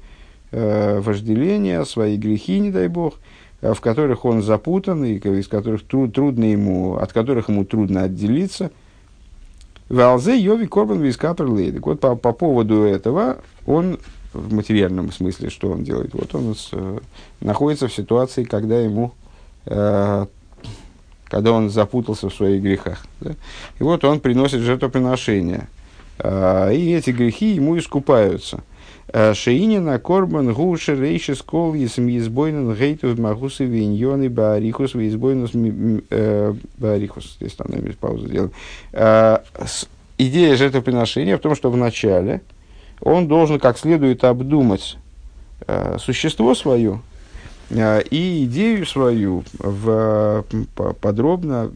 э, 0.51 0.99
вожделения, 0.99 1.83
свои 1.83 2.15
грехи, 2.15 2.59
не 2.59 2.71
дай 2.71 2.87
бог, 2.87 3.15
э, 3.61 3.73
в 3.73 3.81
которых 3.81 4.23
он 4.23 4.41
запутан, 4.41 5.03
и 5.03 5.17
из 5.17 5.47
которых 5.47 5.85
труд, 5.85 6.13
трудно 6.13 6.45
ему, 6.45 6.95
от 6.95 7.11
которых 7.11 7.49
ему 7.49 7.65
трудно 7.65 8.03
отделиться. 8.03 8.71
Валзе 9.89 10.37
Йови 10.37 10.67
Корбан 10.67 11.01
Вискапер 11.01 11.47
Лейдик. 11.47 11.85
Вот 11.87 11.99
по, 11.99 12.15
по 12.15 12.31
поводу 12.31 12.83
этого 12.83 13.39
он 13.65 13.99
в 14.33 14.53
материальном 14.53 15.11
смысле, 15.11 15.49
что 15.49 15.71
он 15.71 15.83
делает. 15.83 16.13
Вот 16.13 16.33
он 16.35 16.55
э, 16.71 16.99
находится 17.41 17.87
в 17.87 17.93
ситуации, 17.93 18.43
когда 18.43 18.79
ему, 18.79 19.13
э, 19.65 20.25
когда 21.25 21.51
он 21.51 21.69
запутался 21.69 22.29
в 22.29 22.33
своих 22.33 22.61
грехах. 22.61 23.05
Да? 23.21 23.31
И 23.79 23.83
вот 23.83 24.03
он 24.03 24.19
приносит 24.19 24.61
жертвоприношение. 24.61 25.67
Э, 26.19 26.73
и 26.73 26.93
эти 26.93 27.09
грехи 27.09 27.55
ему 27.55 27.77
искупаются. 27.77 28.63
Э, 29.07 29.33
Шеинина 29.33 29.97
корбан 29.97 30.53
гуша 30.53 30.93
рейши 30.93 31.33
скол 31.33 31.73
есм 31.73 32.07
гейтов 32.07 33.17
магусы 33.17 33.65
виньоны 33.65 34.29
баарихус 34.29 34.93
визбойнус 34.93 35.51
э, 35.55 36.53
баарихус. 36.77 37.37
Здесь 37.39 37.53
там, 37.53 37.67
паузу 37.99 38.27
сделаем. 38.27 38.51
Э, 38.91 39.39
идея 40.19 40.55
жертвоприношения 40.55 41.35
в 41.35 41.41
том, 41.41 41.55
что 41.55 41.71
в 41.71 41.77
начале– 41.77 42.41
он 43.01 43.27
должен 43.27 43.59
как 43.59 43.77
следует 43.77 44.23
обдумать 44.23 44.97
э, 45.67 45.97
существо 45.99 46.55
свое 46.55 47.01
э, 47.69 48.01
и 48.09 48.45
идею 48.45 48.85
свою 48.85 49.43
в, 49.57 50.45
по, 50.75 50.93
подробно 50.93 51.71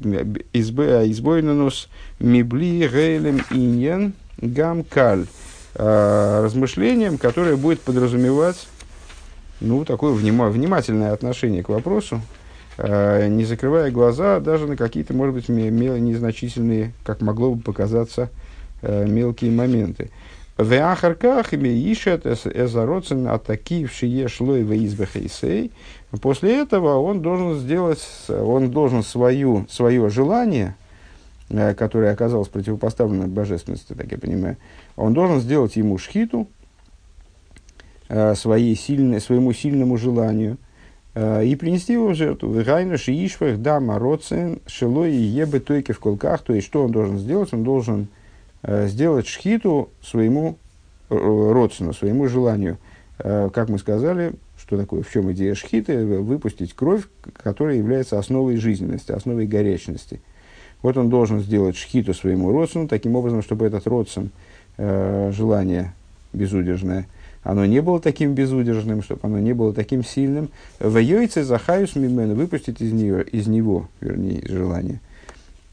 избойнанус 0.53 1.89
мибли 2.19 2.89
гейлем 2.91 3.41
иньен 3.51 4.13
гамкаль 4.37 5.27
э, 5.75 6.41
размышлением, 6.43 7.17
которое 7.17 7.55
будет 7.55 7.81
подразумевать 7.81 8.67
ну, 9.63 9.85
такое 9.85 10.13
внима, 10.13 10.49
внимательное 10.49 11.13
отношение 11.13 11.63
к 11.63 11.69
вопросу, 11.69 12.21
э, 12.77 13.27
не 13.29 13.45
закрывая 13.45 13.91
глаза 13.91 14.39
даже 14.39 14.67
на 14.67 14.75
какие-то, 14.75 15.13
может 15.13 15.33
быть, 15.33 15.49
незначительные, 15.49 16.93
как 17.05 17.21
могло 17.21 17.55
бы 17.55 17.61
показаться, 17.61 18.29
э, 18.81 19.05
мелкие 19.07 19.51
моменты. 19.51 20.11
Веахарках 20.57 21.53
ими 21.53 21.69
ишет 21.69 22.27
эзароцен 22.27 23.27
атаки 23.27 23.85
в 23.85 23.91
шие 23.91 24.27
шлой 24.27 24.63
в 24.63 26.19
После 26.21 26.59
этого 26.59 26.99
он 26.99 27.21
должен 27.23 27.55
сделать, 27.55 28.05
он 28.27 28.69
должен 28.69 29.01
свою, 29.01 29.65
свое 29.67 30.09
желание, 30.09 30.75
э, 31.49 31.73
которое 31.73 32.11
оказалось 32.11 32.49
противопоставлено 32.49 33.27
божественности, 33.27 33.93
так 33.93 34.11
я 34.11 34.19
понимаю, 34.19 34.57
он 34.95 35.13
должен 35.13 35.39
сделать 35.39 35.75
ему 35.75 35.97
шхиту, 35.97 36.47
э, 38.09 38.35
своей 38.35 38.75
сильной, 38.75 39.21
своему 39.21 39.53
сильному 39.53 39.97
желанию, 39.97 40.57
и 41.15 41.55
принести 41.59 41.93
его 41.93 42.07
в 42.07 42.15
жертву. 42.15 42.49
Гайну 42.63 42.97
шиишвах 42.97 43.59
дама 43.59 43.99
роцен 43.99 44.61
шилой 44.65 45.13
и 45.13 45.21
ебы 45.21 45.59
тойки 45.59 45.91
в 45.91 45.99
колках. 45.99 46.41
То 46.41 46.53
есть, 46.53 46.65
что 46.65 46.83
он 46.83 46.91
должен 46.91 47.19
сделать? 47.19 47.53
Он 47.53 47.63
должен 47.63 48.07
сделать 48.63 49.27
шхиту 49.27 49.89
своему 50.01 50.57
родственну, 51.09 51.93
своему 51.93 52.27
желанию. 52.27 52.77
Как 53.17 53.69
мы 53.69 53.77
сказали, 53.77 54.33
что 54.57 54.77
такое, 54.77 55.03
в 55.03 55.11
чем 55.11 55.31
идея 55.33 55.55
шхиты? 55.55 56.05
Выпустить 56.05 56.73
кровь, 56.73 57.03
которая 57.33 57.75
является 57.75 58.17
основой 58.17 58.57
жизненности, 58.57 59.11
основой 59.11 59.45
горячности. 59.45 60.21
Вот 60.81 60.97
он 60.97 61.09
должен 61.09 61.39
сделать 61.39 61.77
шхиту 61.77 62.13
своему 62.13 62.51
родственну, 62.51 62.87
таким 62.87 63.15
образом, 63.15 63.41
чтобы 63.41 63.65
этот 63.65 63.87
родствен, 63.87 64.31
э, 64.77 65.31
желание 65.33 65.93
безудержное, 66.33 67.07
оно 67.43 67.65
не 67.65 67.81
было 67.81 67.99
таким 67.99 68.33
безудержным, 68.33 69.01
чтобы 69.03 69.21
оно 69.23 69.39
не 69.39 69.53
было 69.53 69.73
таким 69.73 70.03
сильным. 70.03 70.49
В 70.79 70.97
йойце 70.97 71.43
захаюс 71.43 71.95
мимен, 71.95 72.33
выпустить 72.35 72.81
из, 72.81 72.91
нее, 72.91 73.23
из 73.23 73.47
него, 73.47 73.87
вернее, 74.01 74.39
из 74.39 74.49
желания, 74.49 74.99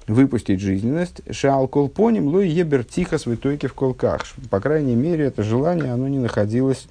выпустить 0.06 0.60
жизненность. 0.60 1.22
Шаал 1.30 1.68
колпоним 1.68 2.28
лой 2.28 2.48
ебер 2.48 2.84
тихо 2.84 3.18
святойки 3.18 3.66
в 3.66 3.74
колках. 3.74 4.22
По 4.50 4.60
крайней 4.60 4.94
мере, 4.94 5.26
это 5.26 5.42
желание, 5.42 5.92
оно 5.92 6.08
не 6.08 6.18
находилось, 6.18 6.88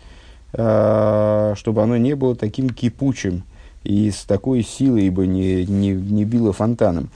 э, 0.54 1.54
чтобы 1.56 1.84
оно 1.84 1.98
не 1.98 2.16
было 2.16 2.36
таким 2.36 2.70
кипучим 2.70 3.44
и 3.84 4.12
с 4.12 4.24
такой 4.24 4.64
силой, 4.64 5.04
ибо 5.04 5.26
не, 5.26 5.66
не, 5.66 5.92
не 5.92 6.26
било 6.26 6.54
фонтаном. 6.54 7.10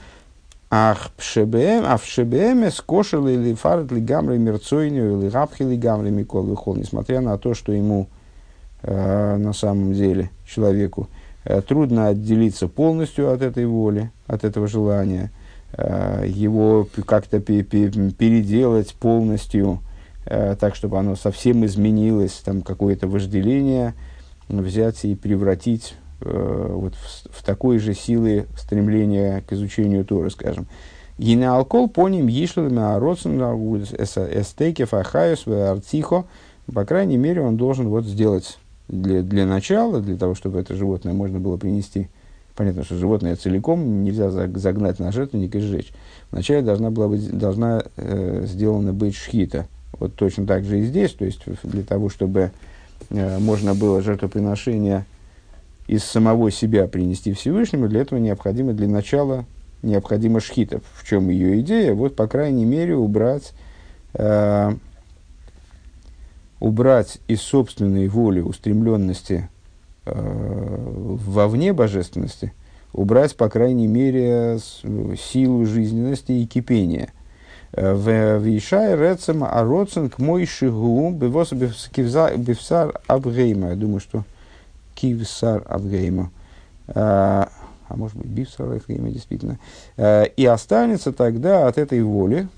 Ах, 0.70 1.10
пшебеем, 1.16 1.84
а 1.86 1.96
в 1.96 2.04
шебееме 2.04 2.70
скошил 2.70 3.28
или 3.28 3.54
фарт 3.54 3.92
ли 3.92 4.00
гамры 4.00 4.38
мерцойню, 4.38 5.20
или 5.20 5.30
рабхи 5.30 5.62
ли 5.62 5.76
гамры 5.76 6.10
микол 6.10 6.42
выхол, 6.42 6.74
несмотря 6.74 7.20
на 7.20 7.38
то, 7.38 7.54
что 7.54 7.70
ему 7.70 8.08
э, 8.82 9.36
на 9.36 9.52
самом 9.52 9.92
деле, 9.92 10.30
человеку, 10.44 11.08
э, 11.44 11.60
трудно 11.62 12.08
отделиться 12.08 12.66
полностью 12.66 13.30
от 13.30 13.42
этой 13.42 13.66
воли, 13.66 14.10
от 14.26 14.42
этого 14.42 14.66
желания, 14.66 15.30
его 15.76 16.88
как-то 17.06 17.40
пе 17.40 17.62
пе 17.62 17.90
переделать 17.90 18.94
полностью, 18.94 19.80
э, 20.26 20.56
так, 20.58 20.74
чтобы 20.74 20.98
оно 20.98 21.16
совсем 21.16 21.64
изменилось, 21.64 22.42
там 22.44 22.62
какое-то 22.62 23.08
вожделение 23.08 23.94
взять 24.48 25.04
и 25.04 25.14
превратить 25.14 25.94
э, 26.20 26.66
вот 26.70 26.94
в, 26.94 27.38
в 27.38 27.42
такой 27.44 27.78
же 27.78 27.94
силы 27.94 28.46
стремления 28.56 29.42
к 29.46 29.52
изучению 29.52 30.04
Торы, 30.04 30.30
скажем. 30.30 30.66
И 31.18 31.36
на 31.36 31.56
алкоголь 31.56 31.88
по 31.88 32.08
ним 32.08 32.26
ешлами 32.26 32.82
ароцен 32.82 33.40
эстейкев 33.40 34.94
ахайус 34.94 35.46
артихо. 35.46 36.24
По 36.72 36.84
крайней 36.84 37.16
мере, 37.16 37.42
он 37.42 37.56
должен 37.56 37.88
вот 37.88 38.04
сделать 38.04 38.58
для, 38.88 39.22
для 39.22 39.46
начала, 39.46 40.00
для 40.00 40.16
того, 40.16 40.34
чтобы 40.34 40.58
это 40.60 40.74
животное 40.74 41.12
можно 41.12 41.38
было 41.38 41.56
принести. 41.56 42.08
Понятно, 42.54 42.84
что 42.84 42.96
животное 42.96 43.34
целиком 43.34 44.04
нельзя 44.04 44.30
загнать 44.30 45.00
на 45.00 45.10
жертвенник 45.10 45.56
и 45.56 45.60
сжечь. 45.60 45.92
Вначале 46.30 46.62
должна, 46.62 46.90
была 46.90 47.08
быть, 47.08 47.36
должна 47.36 47.82
э, 47.96 48.44
сделана 48.46 48.92
быть 48.92 49.16
шхита. 49.16 49.66
Вот 49.98 50.14
точно 50.14 50.46
так 50.46 50.64
же 50.64 50.80
и 50.80 50.84
здесь. 50.84 51.12
То 51.12 51.24
есть 51.24 51.40
для 51.64 51.82
того, 51.82 52.08
чтобы 52.08 52.52
э, 53.10 53.38
можно 53.40 53.74
было 53.74 54.02
жертвоприношение 54.02 55.04
из 55.88 56.04
самого 56.04 56.52
себя 56.52 56.86
принести 56.86 57.32
Всевышнему, 57.32 57.88
для 57.88 58.02
этого 58.02 58.20
необходимо 58.20 58.72
для 58.72 58.88
начала 58.88 59.46
необходимо 59.82 60.38
шхита. 60.38 60.80
В 60.94 61.06
чем 61.06 61.30
ее 61.30 61.60
идея? 61.60 61.92
Вот, 61.94 62.14
по 62.14 62.28
крайней 62.28 62.64
мере, 62.64 62.96
убрать, 62.96 63.52
э, 64.14 64.74
убрать 66.60 67.18
из 67.26 67.40
собственной 67.42 68.06
воли, 68.06 68.40
устремленности 68.40 69.48
вовне 70.06 71.72
божественности, 71.72 72.52
убрать, 72.92 73.36
по 73.36 73.48
крайней 73.48 73.86
мере, 73.86 74.58
силу 75.18 75.66
жизненности 75.66 76.32
и 76.32 76.46
кипения. 76.46 77.10
Э, 77.72 77.92
в 77.92 78.38
Вишай 78.38 78.96
Рецем 78.96 79.42
Ароцен 79.44 80.08
к 80.08 80.18
мой 80.18 80.46
шигу 80.46 81.10
бевсар 81.10 83.00
абгейма. 83.06 83.70
Я 83.70 83.76
думаю, 83.76 84.00
что 84.00 84.24
Кивсар 84.94 85.64
Авгейма. 85.66 86.30
А, 86.88 87.48
а 87.88 87.96
может 87.96 88.16
быть, 88.16 88.28
Бивсар 88.28 88.70
Авгейма, 88.70 89.10
действительно. 89.10 89.58
И 89.96 90.46
останется 90.46 91.12
тогда 91.12 91.66
от 91.66 91.78
этой 91.78 92.00
воли, 92.02 92.48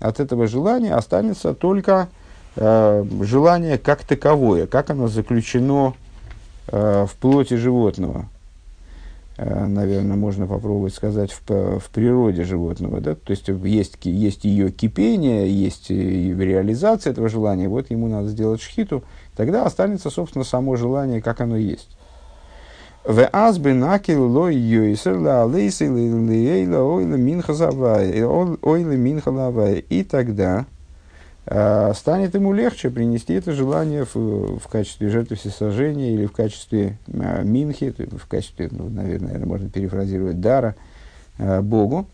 от 0.00 0.18
этого 0.18 0.46
желания, 0.46 0.94
останется 0.94 1.54
только 1.54 2.08
желание 2.56 3.78
как 3.78 4.04
таковое, 4.04 4.66
как 4.66 4.90
оно 4.90 5.08
заключено 5.08 5.94
в 6.66 7.10
плоти 7.20 7.54
животного. 7.54 8.28
Наверное, 9.36 10.16
можно 10.16 10.46
попробовать 10.46 10.94
сказать 10.94 11.32
в, 11.32 11.80
в 11.80 11.90
природе 11.90 12.44
животного. 12.44 13.00
Да? 13.00 13.16
То 13.16 13.32
есть 13.32 13.48
есть, 13.48 13.98
есть 14.04 14.44
ее 14.44 14.70
кипение, 14.70 15.50
есть 15.50 15.90
реализация 15.90 17.10
этого 17.10 17.28
желания. 17.28 17.68
Вот 17.68 17.90
ему 17.90 18.08
надо 18.08 18.28
сделать 18.28 18.62
шхиту, 18.62 19.02
тогда 19.36 19.64
останется, 19.64 20.08
собственно, 20.10 20.44
само 20.44 20.76
желание, 20.76 21.20
как 21.20 21.40
оно 21.40 21.56
есть. 21.56 21.88
В 23.04 23.28
азбы 23.32 23.74
накил 23.74 24.24
ло 24.24 24.48
йойсер 24.48 25.18
ла 25.18 25.42
алейсы 25.42 25.90
лейла 25.90 26.78
ойла 26.78 27.16
минха 27.16 27.52
завай, 27.52 28.22
ойла 28.24 28.96
минха 28.96 29.28
лавай. 29.28 29.84
И 29.90 30.04
тогда 30.04 30.60
э, 30.60 30.64
станет 31.46 32.34
ему 32.34 32.54
легче 32.54 32.88
принести 32.88 33.34
это 33.34 33.52
желание 33.52 34.06
в, 34.06 34.58
в 34.58 34.66
качестве 34.68 35.10
жертвы 35.10 35.36
всесожжения 35.36 36.14
или 36.14 36.24
в 36.24 36.32
качестве 36.32 36.96
э, 37.06 37.44
минхи, 37.44 37.94
в 37.98 38.26
качестве, 38.26 38.70
ну, 38.70 38.88
наверное, 38.88 39.38
можно 39.44 39.68
перефразировать, 39.68 40.40
дара 40.40 40.74
э, 41.36 41.60
Богу. 41.60 42.06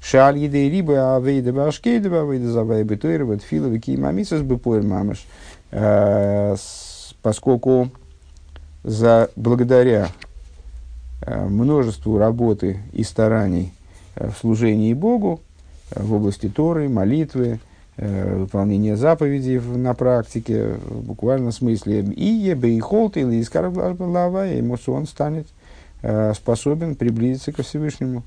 Шаль 0.00 0.38
еды 0.38 0.70
рибы 0.70 0.98
авейда 0.98 1.52
башкейда 1.52 2.20
авейда 2.20 2.48
завай 2.48 2.84
бетуэр 2.84 3.24
вот 3.24 3.42
филовы 3.42 3.80
кимамисас 3.80 4.42
бепуэр 4.42 4.82
мамаш. 4.82 5.26
Поскольку 7.22 7.90
за, 8.84 9.30
благодаря 9.34 10.10
множеству 11.26 12.18
работы 12.18 12.82
и 12.92 13.02
стараний 13.02 13.72
в 14.14 14.32
служении 14.38 14.94
Богу 14.94 15.40
в 15.90 16.14
области 16.14 16.48
Торы, 16.48 16.88
молитвы, 16.88 17.58
выполнения 17.96 18.96
заповедей 18.96 19.58
на 19.58 19.94
практике, 19.94 20.74
в 20.86 21.02
буквальном 21.02 21.52
смысле. 21.52 22.00
И 22.00 22.26
ебе 22.26 22.76
и 22.76 22.80
холт 22.80 23.16
или 23.16 23.40
искар 23.40 23.68
лава, 23.68 24.48
и 24.48 24.62
он 24.86 25.06
станет 25.06 25.46
способен 26.34 26.94
приблизиться 26.94 27.52
ко 27.52 27.62
Всевышнему. 27.62 28.22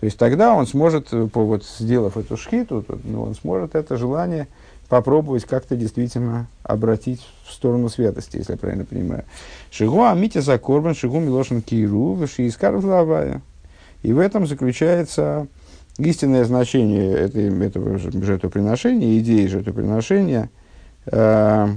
То 0.00 0.06
есть 0.06 0.16
тогда 0.16 0.54
он 0.54 0.66
сможет, 0.66 1.10
по, 1.32 1.44
вот, 1.44 1.64
сделав 1.64 2.16
эту 2.16 2.38
шхиту, 2.38 2.84
ну, 3.04 3.22
он 3.22 3.34
сможет 3.34 3.74
это 3.74 3.98
желание 3.98 4.48
попробовать 4.88 5.44
как-то 5.44 5.76
действительно 5.76 6.48
обратить 6.62 7.20
в 7.44 7.52
сторону 7.52 7.90
святости, 7.90 8.38
если 8.38 8.52
я 8.52 8.58
правильно 8.58 8.86
понимаю. 8.86 9.24
Шигу 9.70 10.02
амити 10.02 10.38
за 10.38 10.58
корбан, 10.58 10.94
шигу 10.94 11.20
милошин 11.20 11.60
киру, 11.60 12.14
вишиискар 12.14 12.74
лавая. 12.76 13.42
И 14.02 14.14
в 14.14 14.18
этом 14.18 14.46
заключается 14.46 15.46
истинное 16.04 16.44
значение 16.44 17.12
этой, 17.12 17.66
этого 17.66 17.98
жертвоприношения, 17.98 19.18
идеи 19.18 19.46
жертвоприношения, 19.46 20.50
э, 21.06 21.68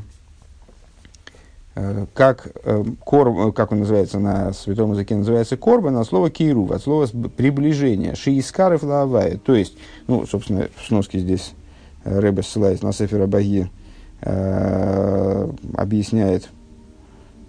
э, 1.75 2.05
как, 2.13 2.49
э, 2.63 2.83
кор, 2.99 3.53
как 3.53 3.71
он 3.71 3.79
называется 3.79 4.19
на 4.19 4.53
святом 4.53 4.91
языке, 4.91 5.15
называется 5.15 5.57
корбан, 5.57 5.97
а 5.97 6.03
слово 6.03 6.29
киру, 6.29 6.71
от 6.71 6.81
слова 6.81 7.07
приближение, 7.07 8.15
шиискаров 8.15 8.83
лавая. 8.83 9.37
То 9.37 9.55
есть, 9.55 9.77
ну, 10.07 10.25
собственно, 10.25 10.67
в 10.75 10.87
сноске 10.87 11.19
здесь 11.19 11.53
Рэбе 12.03 12.43
ссылаясь 12.43 12.81
на 12.81 12.91
Сефера 12.91 13.27
Баги, 13.27 13.69
э, 14.21 15.49
объясняет, 15.75 16.43
э, 16.43 16.62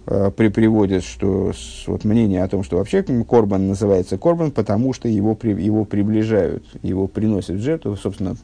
при, 0.05 0.49
приводит, 0.49 1.03
что 1.03 1.51
вот 1.87 2.03
мнение 2.03 2.43
о 2.43 2.47
том, 2.47 2.63
что 2.63 2.77
вообще 2.77 3.03
Корбан 3.03 3.67
называется 3.67 4.17
Корбан, 4.17 4.51
потому 4.51 4.93
что 4.93 5.07
его, 5.07 5.37
его 5.41 5.85
приближают, 5.85 6.63
его 6.83 7.07
приносят 7.07 7.57
в 7.57 7.61
жертву, 7.61 7.95
собственно, 7.95 8.35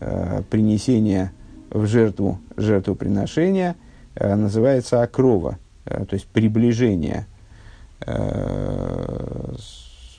э, 0.00 0.42
принесение 0.50 1.32
в 1.70 1.86
жертву, 1.86 2.38
жертвоприношения 2.56 3.76
называется 4.16 5.02
окрова, 5.02 5.58
то 5.84 6.08
есть 6.10 6.26
приближение. 6.26 7.26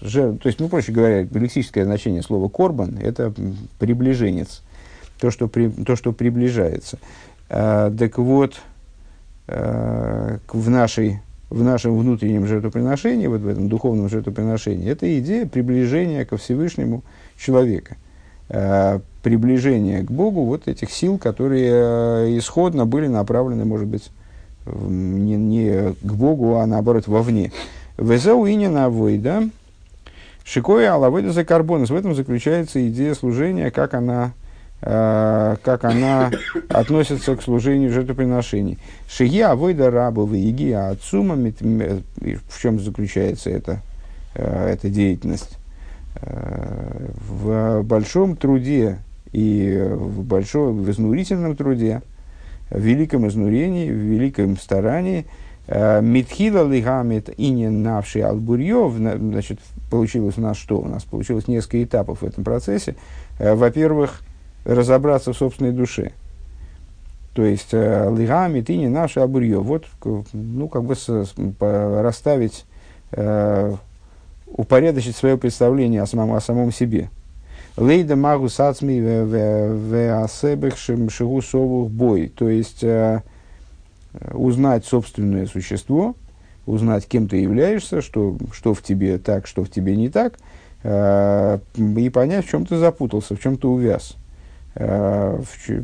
Жертв, 0.01 0.41
то 0.41 0.47
есть, 0.47 0.59
ну, 0.59 0.69
проще 0.69 0.93
говоря, 0.93 1.23
лексическое 1.23 1.83
значение 1.83 2.23
слова 2.23 2.47
«корбан»– 2.47 2.97
это 3.03 3.33
приближенец– 3.79 4.63
то, 5.21 5.29
что, 5.29 5.47
при, 5.47 5.69
то, 5.69 5.95
что 5.95 6.11
приближается. 6.11 6.97
Так 7.47 8.17
вот, 8.17 8.59
а, 9.51 10.37
в, 10.47 10.69
нашей, 10.69 11.19
в 11.49 11.63
нашем 11.63 11.97
внутреннем 11.97 12.47
жертвоприношении, 12.47 13.27
вот 13.27 13.41
в 13.41 13.47
этом 13.47 13.69
духовном 13.69 14.09
жертвоприношении, 14.09 14.89
это 14.89 15.19
идея 15.19 15.45
приближения 15.45 16.25
ко 16.25 16.37
Всевышнему 16.37 17.03
человека. 17.37 17.97
А, 18.49 19.01
приближение 19.23 20.03
к 20.03 20.11
Богу 20.11 20.45
вот 20.45 20.67
этих 20.67 20.91
сил, 20.91 21.17
которые 21.17 21.71
а, 21.73 22.37
исходно 22.37 22.85
были 22.85 23.07
направлены, 23.07 23.65
может 23.65 23.87
быть, 23.87 24.09
не, 24.65 25.35
не 25.35 25.93
к 25.93 26.13
Богу, 26.13 26.55
а 26.55 26.65
наоборот 26.65 27.07
вовне. 27.07 27.51
Везеу 27.97 28.47
инина 28.47 28.85
авойда, 28.85 29.49
шикоя 30.43 30.93
алавойда 30.93 31.31
за 31.31 31.43
карбонус. 31.43 31.89
В 31.89 31.95
этом 31.95 32.15
заключается 32.15 32.87
идея 32.87 33.15
служения, 33.15 33.69
как 33.69 33.93
она 33.95 34.33
Э, 34.33 34.40
как 34.81 35.83
она 35.83 36.31
относится 36.69 37.35
к 37.35 37.43
служению 37.43 37.91
жертвоприношений. 37.91 38.79
Шия 39.07 39.51
авойда 39.51 39.91
рабовы 39.91 40.37
еги 40.37 40.71
отцума, 40.71 41.35
в 41.35 42.61
чем 42.61 42.79
заключается 42.79 43.51
эта, 43.51 43.81
э, 44.33 44.69
эта 44.73 44.89
деятельность? 44.89 45.57
Э, 46.15 47.09
в 47.29 47.83
большом 47.83 48.35
труде 48.35 48.97
и 49.31 49.87
в 49.91 50.23
большом, 50.23 50.81
в 50.81 50.89
изнурительном 50.89 51.55
труде, 51.55 52.01
в 52.71 52.79
великом 52.79 53.27
изнурении, 53.27 53.89
в 53.89 53.95
великом 53.95 54.57
старании, 54.57 55.25
Митхила 55.67 56.67
лигамит 56.67 57.29
и 57.37 57.49
не 57.49 57.69
навший 57.69 58.23
албурьев, 58.23 58.93
значит, 58.95 59.59
получилось 59.89 60.37
у 60.37 60.41
нас 60.41 60.57
что? 60.57 60.79
У 60.79 60.87
нас 60.87 61.03
получилось 61.03 61.47
несколько 61.47 61.81
этапов 61.81 62.23
в 62.23 62.25
этом 62.25 62.43
процессе. 62.43 62.95
Во-первых, 63.39 64.21
разобраться 64.65 65.33
в 65.33 65.37
собственной 65.37 65.71
душе. 65.71 66.11
То 67.33 67.43
есть, 67.43 67.69
э, 67.71 68.13
лигами 68.15 68.61
ты 68.61 68.75
не 68.75 68.89
наше 68.89 69.21
абурье. 69.21 69.59
Вот, 69.59 69.85
ну, 70.33 70.67
как 70.67 70.83
бы 70.83 70.95
с, 70.95 71.33
по, 71.57 72.01
расставить, 72.01 72.65
э, 73.11 73.73
упорядочить 74.47 75.15
свое 75.15 75.37
представление 75.37 76.01
о 76.01 76.07
самом, 76.07 76.33
о 76.33 76.41
самом 76.41 76.73
себе. 76.73 77.09
Лейда 77.77 78.17
магу 78.17 78.49
сацми 78.49 78.99
в 78.99 80.23
асебех 80.23 80.77
шигу 80.77 81.41
совух 81.41 81.89
бой. 81.89 82.31
То 82.35 82.49
есть, 82.49 82.83
э, 82.83 83.21
узнать 84.33 84.85
собственное 84.85 85.45
существо, 85.45 86.15
узнать, 86.65 87.07
кем 87.07 87.29
ты 87.29 87.37
являешься, 87.37 88.01
что, 88.01 88.37
что 88.51 88.73
в 88.73 88.81
тебе 88.81 89.17
так, 89.17 89.47
что 89.47 89.63
в 89.63 89.69
тебе 89.69 89.95
не 89.95 90.09
так, 90.09 90.37
э, 90.83 91.59
и 91.77 92.09
понять, 92.09 92.45
в 92.45 92.49
чем 92.49 92.65
ты 92.65 92.77
запутался, 92.77 93.35
в 93.35 93.39
чем 93.39 93.57
ты 93.57 93.67
увяз. 93.67 94.17
Веаикер 94.75 95.81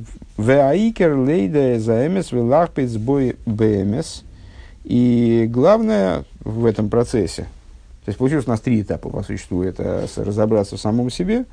лейда 1.18 1.80
заэмес 1.80 2.32
велахпец 2.32 2.96
бой 2.96 3.36
бэмес. 3.46 4.24
И 4.88 5.50
главное 5.52 6.24
в 6.46 6.66
этом 6.66 6.90
процессе, 6.90 7.44
то 8.06 8.10
есть 8.10 8.18
получилось 8.18 8.48
у 8.48 8.52
нас 8.52 8.62
три 8.62 8.82
этапа 8.82 9.10
по 9.10 9.22
существу, 9.22 9.62
это 9.62 10.08
разобраться 10.16 10.78
в 10.78 10.80
самом 10.80 11.10
себе, 11.10 11.44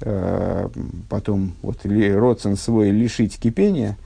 э, 0.00 0.68
потом 1.10 1.52
вот 1.60 1.84
родствен 1.84 2.56
свой 2.56 2.90
лишить 2.90 3.38
кипения, 3.38 3.98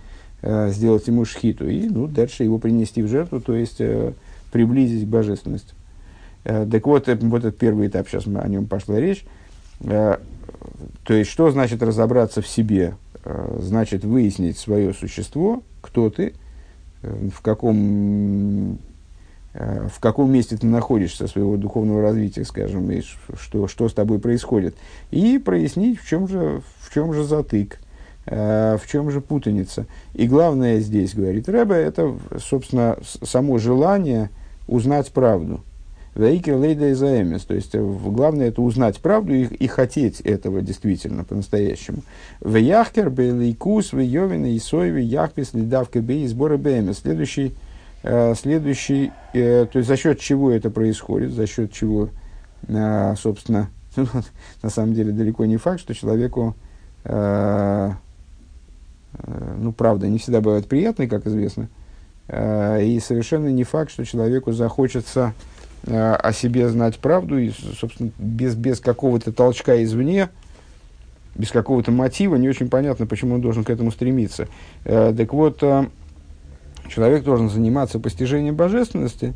э, 0.43 0.73
сделать 0.73 1.07
ему 1.07 1.25
шхиту, 1.25 1.69
и 1.69 1.89
ну, 1.89 2.09
дальше 2.09 2.43
его 2.43 2.59
принести 2.59 3.03
в 3.03 3.09
жертву, 3.09 3.41
то 3.41 3.55
есть 3.55 3.77
э, 3.79 4.15
приблизить 4.51 5.05
к 5.05 5.09
божественности. 5.09 5.75
Так 6.43 6.87
вот, 6.87 7.07
вот 7.07 7.39
этот 7.39 7.59
первый 7.59 7.87
этап, 7.87 8.09
сейчас 8.09 8.27
о 8.27 8.49
нем 8.49 8.67
пошла 8.67 9.01
речь. 9.01 9.25
То 11.05 11.15
есть, 11.15 11.31
что 11.31 11.51
значит 11.51 11.83
разобраться 11.83 12.43
в 12.43 12.49
себе? 12.49 12.95
Э, 13.25 13.59
значит 13.61 14.05
выяснить 14.05 14.57
свое 14.57 14.95
существо, 14.95 15.65
кто 15.81 16.11
ты, 16.11 16.35
э, 17.03 17.29
в 17.35 17.41
каком, 17.41 18.79
э, 19.55 19.89
в 19.93 19.99
каком 19.99 20.31
месте 20.31 20.57
ты 20.57 20.67
находишься 20.67 21.27
своего 21.27 21.57
духовного 21.57 22.03
развития, 22.03 22.45
скажем, 22.45 22.89
и 22.91 23.03
что, 23.37 23.67
что 23.67 23.89
с 23.89 23.95
тобой 23.95 24.21
происходит. 24.21 24.77
И 25.11 25.39
прояснить, 25.39 25.99
в 25.99 26.09
чем 26.09 26.29
же, 26.29 26.63
в 26.79 26.95
чем 26.95 27.13
же 27.13 27.25
затык, 27.25 27.81
в 28.27 28.81
чем 28.91 29.13
же 29.13 29.21
путаница. 29.21 29.87
И 30.13 30.27
главное 30.27 30.81
здесь, 30.81 31.15
говорит 31.15 31.49
Рэбе, 31.49 31.77
это, 31.77 32.13
собственно, 32.41 32.99
само 33.23 33.59
желание 33.59 34.31
узнать 34.67 35.13
правду– 35.13 35.63
Вейкер 36.17 36.57
лейда 36.57 36.93
изаэмис. 36.93 37.43
То 37.43 37.55
есть, 37.55 37.75
э, 37.75 37.81
главное 37.81 38.49
это 38.49 38.63
узнать 38.63 38.99
правду 39.01 39.35
и, 39.35 39.45
и 39.45 39.67
хотеть 39.67 40.21
этого 40.21 40.63
действительно, 40.63 41.25
по-настоящему. 41.25 41.99
Веяхкер, 42.41 43.11
бейлейкус, 43.11 43.93
вейовин, 43.93 44.47
и 44.47 44.59
соеви, 44.59 45.05
яхпис, 45.05 45.53
лидавка, 45.53 46.01
бей, 46.01 46.27
сбора 46.27 46.57
бэмис. 46.57 47.01
Следующий, 47.01 47.55
э, 48.03 48.35
следующий 48.35 49.13
э, 49.35 49.67
то 49.71 49.79
есть, 49.79 49.89
за 49.89 49.97
счет 49.99 50.19
чего 50.19 50.51
это 50.51 50.71
происходит, 50.71 51.33
за 51.33 51.47
счет 51.47 51.71
чего, 51.73 52.09
собственно, 52.67 53.69
на 54.63 54.71
самом 54.71 54.95
деле 54.95 55.13
далеко 55.13 55.45
не 55.45 55.59
факт, 55.59 55.81
что 55.81 55.95
человеку, 55.95 56.57
ну, 57.05 57.95
правда, 59.77 60.09
не 60.09 60.19
всегда 60.19 60.41
бывает 60.41 60.67
приятной, 60.67 61.07
как 61.07 61.27
известно, 61.27 61.69
и 62.29 63.01
совершенно 63.05 63.49
не 63.49 63.65
факт, 63.65 63.91
что 63.93 64.05
человеку 64.05 64.53
захочется 64.53 65.33
о 65.85 66.33
себе 66.33 66.69
знать 66.69 66.99
правду, 66.99 67.39
и, 67.39 67.51
собственно, 67.51 68.11
без, 68.19 68.55
без 68.55 68.81
какого-то 68.81 69.33
толчка 69.33 69.83
извне, 69.85 70.31
без 71.35 71.51
какого-то 71.51 71.91
мотива, 71.91 72.37
не 72.37 72.49
очень 72.49 72.69
понятно, 72.69 73.07
почему 73.07 73.35
он 73.35 73.41
должен 73.41 73.63
к 73.63 73.71
этому 73.71 73.91
стремиться. 73.93 74.49
Э, 74.85 75.15
так 75.17 75.33
вот, 75.33 75.63
э, 75.63 75.87
человек 76.89 77.25
должен 77.25 77.51
заниматься 77.51 77.99
постижением 78.01 78.57
божественности, 78.57 79.35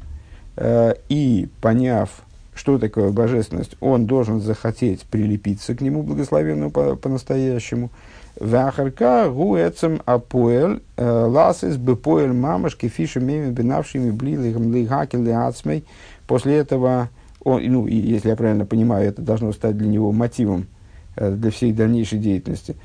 и, 1.09 1.49
поняв, 1.63 2.11
что 2.55 2.79
такое 2.79 3.11
божественность, 3.11 3.77
он 3.81 4.07
должен 4.07 4.41
захотеть 4.41 5.03
прилепиться 5.03 5.75
к 5.75 5.81
нему 5.81 6.03
благословенному 6.03 6.71
по- 6.71 6.97
по-настоящему. 6.97 7.91
Вахарка 8.39 9.31
гуэцем 9.31 10.03
апоэль 10.05 10.83
ласис 10.99 11.77
бепоэль 11.77 12.33
мамаш 12.33 12.77
кефиши 12.77 13.21
меми 13.21 13.51
бенавшими 13.51 14.11
блилихам 14.11 14.75
лихаки 14.75 15.17
лиацмей 15.17 15.85
После 16.31 16.59
этого, 16.59 17.09
он, 17.43 17.61
ну, 17.65 17.89
если 17.89 18.29
я 18.29 18.37
правильно 18.37 18.65
понимаю, 18.65 19.09
это 19.09 19.21
должно 19.21 19.53
стать 19.53 19.77
для 19.77 19.89
него 19.89 20.13
мотивом 20.13 20.69
э, 21.17 21.33
для 21.33 21.51
всей 21.51 21.73
дальнейшей 21.73 22.21
деятельности. 22.21 22.77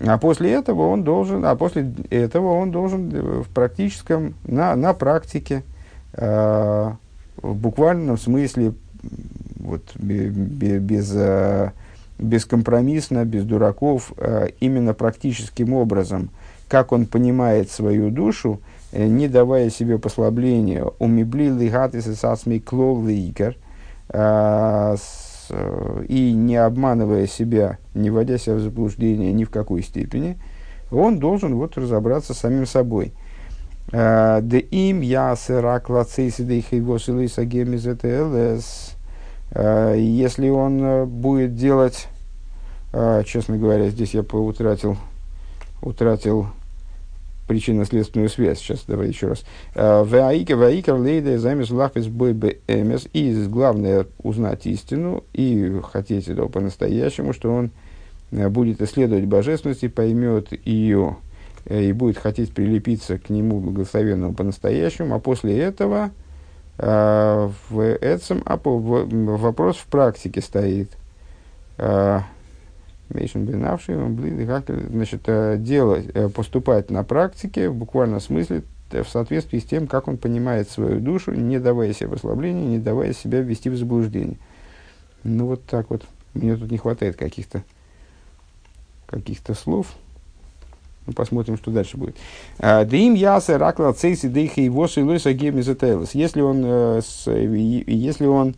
А 0.00 0.18
после 0.18 0.50
этого 0.50 0.88
он 0.88 1.04
должен, 1.04 1.44
а 1.44 1.54
после 1.54 1.94
этого 2.10 2.54
он 2.54 2.72
должен 2.72 3.08
э, 3.14 3.42
в 3.42 3.48
практическом, 3.50 4.34
на, 4.44 4.74
на 4.74 4.94
практике, 4.94 5.62
э, 6.14 6.92
в 7.40 7.54
буквальном 7.54 8.18
смысле, 8.18 8.72
вот, 9.60 9.94
без, 9.94 11.12
э, 11.14 11.70
бескомпромиссно, 12.18 13.24
без 13.24 13.44
дураков, 13.44 14.12
э, 14.16 14.48
именно 14.58 14.92
практическим 14.92 15.72
образом, 15.72 16.30
как 16.66 16.90
он 16.90 17.06
понимает 17.06 17.70
свою 17.70 18.10
душу, 18.10 18.58
не 18.92 19.28
давая 19.28 19.70
себе 19.70 19.98
послабления, 19.98 20.84
умебли 20.98 21.50
лигатис 21.50 22.06
и 22.06 22.14
сасми 22.14 22.58
клол 22.58 23.04
ликер, 23.06 23.56
э, 24.08 24.96
и 26.08 26.32
не 26.32 26.56
обманывая 26.56 27.26
себя, 27.26 27.78
не 27.94 28.10
вводя 28.10 28.38
себя 28.38 28.56
в 28.56 28.60
заблуждение 28.60 29.32
ни 29.32 29.44
в 29.44 29.50
какой 29.50 29.82
степени, 29.82 30.38
он 30.90 31.18
должен 31.18 31.54
вот 31.54 31.76
разобраться 31.76 32.32
с 32.32 32.38
самим 32.38 32.66
собой. 32.66 33.12
Э, 33.92 34.40
де 34.42 34.58
им 34.58 35.00
я 35.00 35.36
сырак 35.36 35.90
лацейси 35.90 36.42
де 36.42 36.60
хейвосилиса 36.60 37.44
гемиз 37.44 37.86
Если 39.54 40.48
он 40.48 41.08
будет 41.08 41.54
делать, 41.54 42.08
честно 43.24 43.56
говоря, 43.56 43.88
здесь 43.88 44.12
я 44.12 44.20
утратил, 44.20 44.98
утратил 45.80 46.48
причинно-следственную 47.48 48.28
связь. 48.28 48.58
Сейчас 48.58 48.84
давай 48.86 49.08
еще 49.08 49.28
раз. 49.28 49.44
Э, 49.74 50.04
ваика, 50.04 50.94
лейда, 50.94 51.38
замес, 51.38 51.70
лахпес, 51.70 52.06
бой, 52.06 52.32
эмес. 52.68 53.08
И 53.12 53.32
главное 53.46 54.06
узнать 54.22 54.66
истину 54.66 55.24
и 55.32 55.80
хотеть 55.90 56.28
этого 56.28 56.48
по-настоящему, 56.48 57.32
что 57.32 57.52
он 57.52 57.70
э, 58.30 58.48
будет 58.48 58.80
исследовать 58.80 59.24
божественность 59.24 59.82
и 59.82 59.88
поймет 59.88 60.52
ее 60.64 61.16
э, 61.64 61.84
и 61.84 61.92
будет 61.92 62.18
хотеть 62.18 62.52
прилепиться 62.52 63.18
к 63.18 63.30
нему 63.30 63.58
благословенному 63.58 64.34
по-настоящему, 64.34 65.16
а 65.16 65.18
после 65.18 65.58
этого 65.58 66.10
в 66.80 67.80
этом 68.00 68.40
вопрос 68.46 69.78
в 69.78 69.86
практике 69.86 70.40
стоит. 70.40 70.92
Мейшин 73.10 73.46
Бенавший, 73.46 73.96
значит, 74.90 75.22
э, 75.26 75.56
делать, 75.58 76.06
э, 76.12 76.28
поступать 76.28 76.90
на 76.90 77.04
практике 77.04 77.70
в 77.70 77.74
буквальном 77.74 78.20
смысле 78.20 78.64
э, 78.90 79.02
в 79.02 79.08
соответствии 79.08 79.58
с 79.58 79.64
тем, 79.64 79.86
как 79.86 80.08
он 80.08 80.18
понимает 80.18 80.68
свою 80.68 81.00
душу, 81.00 81.32
не 81.32 81.58
давая 81.58 81.94
себе 81.94 82.10
послабления, 82.10 82.66
не 82.66 82.78
давая 82.78 83.14
себя 83.14 83.40
ввести 83.40 83.70
в 83.70 83.78
заблуждение. 83.78 84.36
Ну, 85.24 85.46
вот 85.46 85.64
так 85.64 85.88
вот. 85.90 86.02
Мне 86.34 86.54
тут 86.56 86.70
не 86.70 86.76
хватает 86.76 87.16
каких-то 87.16 87.62
каких-то 89.06 89.54
слов. 89.54 89.94
Ну, 91.06 91.14
посмотрим, 91.14 91.56
что 91.56 91.70
дальше 91.70 91.96
будет. 91.96 92.16
Дим 92.58 93.14
ясе 93.14 93.56
ракла 93.56 93.92
цейси 93.94 94.28
дейхи 94.28 94.60
и 94.60 94.68
воши 94.68 95.02
лойса 95.02 95.30
Если 95.30 96.42
он, 96.42 97.00
если 97.26 98.26
он 98.26 98.54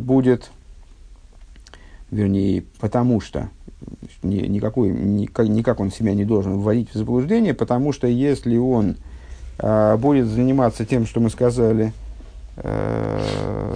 будет 0.00 0.50
вернее, 2.14 2.64
потому 2.80 3.20
что 3.20 3.50
ни, 4.22 4.36
никакой, 4.36 4.90
никак, 4.90 5.48
никак 5.48 5.80
он 5.80 5.90
себя 5.90 6.14
не 6.14 6.24
должен 6.24 6.58
вводить 6.58 6.90
в 6.90 6.94
заблуждение, 6.94 7.54
потому 7.54 7.92
что 7.92 8.06
если 8.06 8.56
он 8.56 8.96
э, 9.58 9.96
будет 9.96 10.26
заниматься 10.26 10.86
тем, 10.86 11.06
что 11.06 11.20
мы 11.20 11.28
сказали, 11.28 11.92
э, 12.56 13.74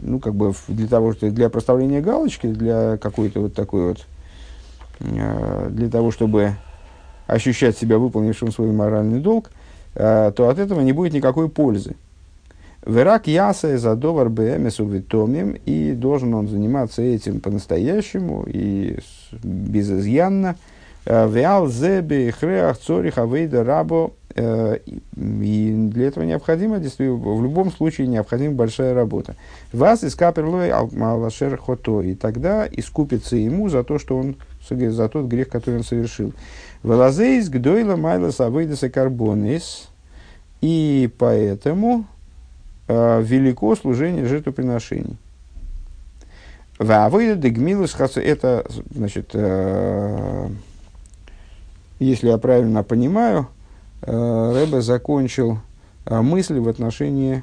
ну, 0.00 0.20
как 0.20 0.34
бы 0.34 0.54
для 0.68 0.86
того, 0.86 1.12
что 1.12 1.30
для 1.30 1.50
проставления 1.50 2.00
галочки, 2.00 2.46
для 2.46 2.98
какой-то 2.98 3.40
вот 3.40 3.54
такой 3.54 3.88
вот, 3.88 4.06
э, 5.00 5.68
для 5.70 5.90
того, 5.90 6.12
чтобы 6.12 6.52
ощущать 7.26 7.76
себя 7.76 7.98
выполнившим 7.98 8.52
свой 8.52 8.70
моральный 8.70 9.20
долг, 9.20 9.50
э, 9.94 10.32
то 10.34 10.48
от 10.48 10.58
этого 10.58 10.80
не 10.80 10.92
будет 10.92 11.12
никакой 11.12 11.48
пользы. 11.48 11.96
Верак 12.86 13.26
яса 13.26 13.76
за 13.78 13.96
довар 13.96 14.28
бмсу 14.28 14.86
витомим, 14.86 15.56
и 15.66 15.90
должен 15.92 16.34
он 16.34 16.46
заниматься 16.46 17.02
этим 17.02 17.40
по-настоящему 17.40 18.44
и 18.46 18.98
безызъянно. 19.42 20.54
Э, 21.04 21.28
Виал 21.28 21.66
зеби 21.68 22.30
хреах 22.30 22.78
цорих 22.78 23.18
авейда 23.18 23.64
рабо. 23.64 24.12
Э, 24.36 24.78
и 25.16 25.74
для 25.92 26.06
этого 26.06 26.22
необходимо, 26.22 26.76
в 26.78 27.42
любом 27.42 27.72
случае, 27.72 28.06
необходима 28.06 28.54
большая 28.54 28.94
работа. 28.94 29.34
Вас 29.72 30.04
из 30.04 30.14
каперлой 30.14 30.70
алашер 30.70 31.56
хото. 31.56 32.02
И 32.02 32.14
тогда 32.14 32.68
искупится 32.70 33.34
ему 33.34 33.68
за 33.68 33.82
то, 33.82 33.98
что 33.98 34.16
он, 34.16 34.36
за 34.70 35.08
тот 35.08 35.26
грех, 35.26 35.48
который 35.48 35.78
он 35.78 35.84
совершил. 35.84 36.32
Велазейс 36.84 37.48
гдойла 37.48 37.96
майлас 37.96 38.38
авейдаса 38.38 38.90
карбонис. 38.90 39.88
И 40.60 41.10
поэтому 41.18 42.06
велико 42.88 43.74
служение 43.74 44.26
жертвоприношений. 44.26 45.16
Вавыда 46.78 47.36
дегмилус 47.36 47.96
это, 48.16 48.64
значит, 48.94 49.30
э, 49.32 50.48
если 51.98 52.28
я 52.28 52.36
правильно 52.36 52.82
понимаю, 52.82 53.48
э, 54.02 54.52
Рэбе 54.54 54.82
закончил 54.82 55.58
э, 56.04 56.20
мысль 56.20 56.58
в 56.58 56.68
отношении, 56.68 57.42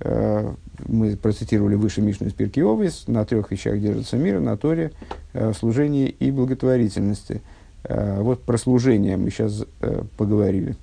э, 0.00 0.52
мы 0.86 1.16
процитировали 1.16 1.74
выше 1.74 2.02
Мишну 2.02 2.28
из 2.28 2.32
Пиркиовис, 2.34 3.08
на 3.08 3.24
трех 3.24 3.50
вещах 3.50 3.80
держится 3.80 4.16
мир, 4.16 4.38
на 4.38 4.56
Торе, 4.56 4.92
э, 5.32 5.52
служении 5.54 6.08
и 6.08 6.30
благотворительности. 6.30 7.42
Э, 7.82 8.20
вот 8.20 8.44
про 8.44 8.58
служение 8.58 9.16
мы 9.16 9.30
сейчас 9.30 9.64
э, 9.80 10.02
поговорили. 10.16 10.76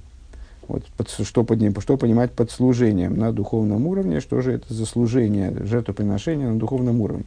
Вот, 0.67 0.83
под, 0.97 1.09
что, 1.09 1.43
под, 1.43 1.59
что 1.81 1.97
понимать 1.97 2.31
под 2.31 2.51
служением 2.51 3.17
на 3.17 3.31
духовном 3.31 3.87
уровне, 3.87 4.19
что 4.19 4.41
же 4.41 4.53
это 4.53 4.73
за 4.73 4.85
служение, 4.85 5.55
жертвоприношение 5.63 6.49
на 6.49 6.59
духовном 6.59 7.01
уровне. 7.01 7.25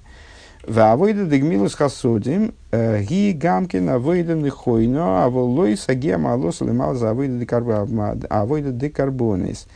Вавойда 0.66 1.24
дегмилус 1.24 1.74
хасодим, 1.74 2.52
э, 2.72 3.02
ги 3.02 3.32
гамкин 3.32 3.88
авойда 3.88 4.34
нихойно, 4.34 5.24
аволой 5.24 5.76
сагем 5.76 6.26
алос 6.26 6.60
лемал 6.60 6.94
за 6.94 7.10
авойда 7.10 8.72
декарбонис. 8.72 9.66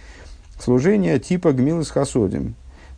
Служение 0.59 1.19
типа 1.19 1.53
гмилус 1.53 1.91
хасодим, 1.91 2.55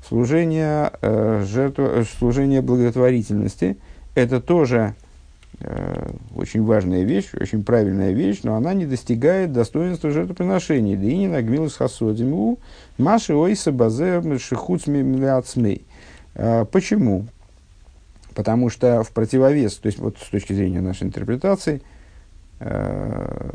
служение, 0.09 0.91
э, 1.03 1.45
жертва, 1.47 2.05
служение 2.19 2.63
благотворительности, 2.63 3.77
это 4.15 4.41
тоже 4.41 4.95
Э, 4.97 5.04
очень 6.35 6.65
важная 6.65 7.05
вещь, 7.05 7.31
очень 7.39 7.65
правильная 7.65 8.13
вещь, 8.13 8.41
но 8.43 8.57
она 8.57 8.75
не 8.75 8.87
достигает 8.87 9.53
достоинства 9.53 10.11
жертвоприношений. 10.11 10.97
Да 10.97 11.07
и 11.07 11.17
не 11.17 11.29
нагмилась 11.29 11.75
хасодиму, 11.75 12.59
маши 12.99 13.35
ойса 13.35 13.73
базе 13.73 14.21
шихуцми 14.39 15.03
мляцмей. 15.03 15.85
Э, 16.35 16.65
почему? 16.65 17.27
Потому 18.35 18.69
что 18.69 19.05
в 19.05 19.11
противовес, 19.13 19.77
то 19.77 19.87
есть 19.87 19.99
вот 19.99 20.19
с 20.19 20.29
точки 20.29 20.53
зрения 20.53 20.81
нашей 20.81 21.05
интерпретации, 21.05 21.83
э, 22.59 23.51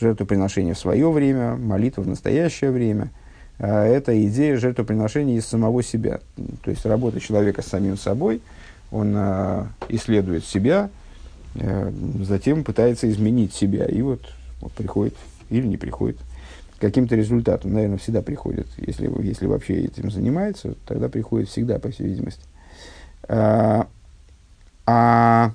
жертвоприношение 0.00 0.74
в 0.74 0.78
свое 0.78 1.10
время, 1.10 1.56
молитва 1.56 2.02
в 2.02 2.08
настоящее 2.08 2.70
время, 2.70 3.10
это 3.58 4.22
идея 4.26 4.58
жертвоприношения 4.58 5.38
из 5.38 5.46
самого 5.46 5.82
себя. 5.82 6.20
То 6.62 6.70
есть 6.70 6.84
работа 6.84 7.20
человека 7.20 7.62
с 7.62 7.66
самим 7.66 7.96
собой, 7.96 8.42
он 8.90 9.16
исследует 9.88 10.44
себя, 10.44 10.90
Э, 10.90 11.05
затем 12.22 12.64
пытается 12.64 13.08
изменить 13.10 13.54
себя. 13.54 13.86
И 13.86 14.02
вот, 14.02 14.20
вот 14.60 14.72
приходит 14.72 15.14
или 15.50 15.66
не 15.66 15.76
приходит 15.76 16.18
каким-то 16.78 17.16
результатам. 17.16 17.72
Наверное, 17.72 17.98
всегда 17.98 18.22
приходит. 18.22 18.66
Если, 18.76 19.10
если 19.24 19.46
вообще 19.46 19.84
этим 19.84 20.10
занимается, 20.10 20.74
тогда 20.86 21.08
приходит 21.08 21.48
всегда, 21.48 21.78
по 21.78 21.90
всей 21.90 22.06
видимости. 22.06 22.42
А, 23.28 23.86
а 24.86 25.52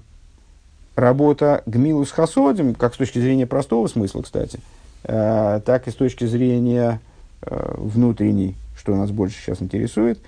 работа 0.95 1.63
Гмилус 1.65 2.11
Хасодим, 2.11 2.75
как 2.75 2.93
с 2.95 2.97
точки 2.97 3.19
зрения 3.19 3.47
простого 3.47 3.87
смысла, 3.87 4.21
кстати, 4.21 4.59
а, 5.03 5.59
так 5.61 5.87
и 5.87 5.91
с 5.91 5.95
точки 5.95 6.25
зрения 6.25 6.99
а, 7.41 7.75
внутренней, 7.77 8.55
что 8.75 8.95
нас 8.95 9.11
больше 9.11 9.37
сейчас 9.41 9.61
интересует, 9.61 10.19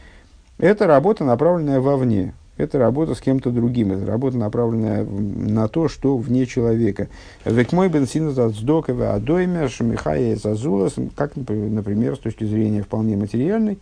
это 0.59 0.86
работа, 0.88 1.23
направленная 1.23 1.79
вовне, 1.79 2.33
это 2.58 2.78
работа 2.78 3.16
с 3.16 3.22
кем-то 3.22 3.50
другим, 3.50 3.92
это 3.92 4.06
работа, 4.06 4.38
направленная 4.38 5.04
на 5.06 5.68
то, 5.68 5.88
что 5.88 6.18
вне 6.18 6.46
человека. 6.46 7.08
Век 7.46 7.72
мой 7.72 7.89
бенсин 7.89 8.30
сдоковый 8.30 9.10
адоймер 9.10 9.70
шамихая 9.70 10.36
зазулас, 10.36 10.94
как, 11.16 11.36
например, 11.36 12.16
с 12.16 12.20
точки 12.20 12.44
зрения 12.44 12.84
вполне 12.84 13.18
материальной, 13.18 13.80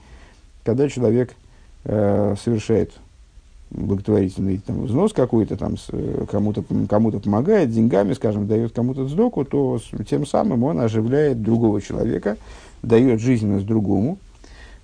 когда 0.63 0.87
человек 0.87 1.33
э, 1.83 2.35
совершает 2.41 2.93
благотворительный 3.71 4.57
там, 4.65 4.85
взнос 4.85 5.11
какой-то, 5.11 5.57
там, 5.57 5.75
э, 5.91 6.25
кому-то, 6.31 6.63
кому-то 6.89 7.19
помогает 7.19 7.71
деньгами, 7.71 8.13
скажем, 8.13 8.47
дает 8.47 8.73
кому-то 8.73 9.05
сдоку, 9.07 9.43
то 9.43 9.79
тем 10.09 10.25
самым 10.25 10.63
он 10.63 10.79
оживляет 10.79 11.41
другого 11.41 11.81
человека, 11.81 12.37
дает 12.83 13.19
жизненность 13.19 13.65
другому. 13.65 14.17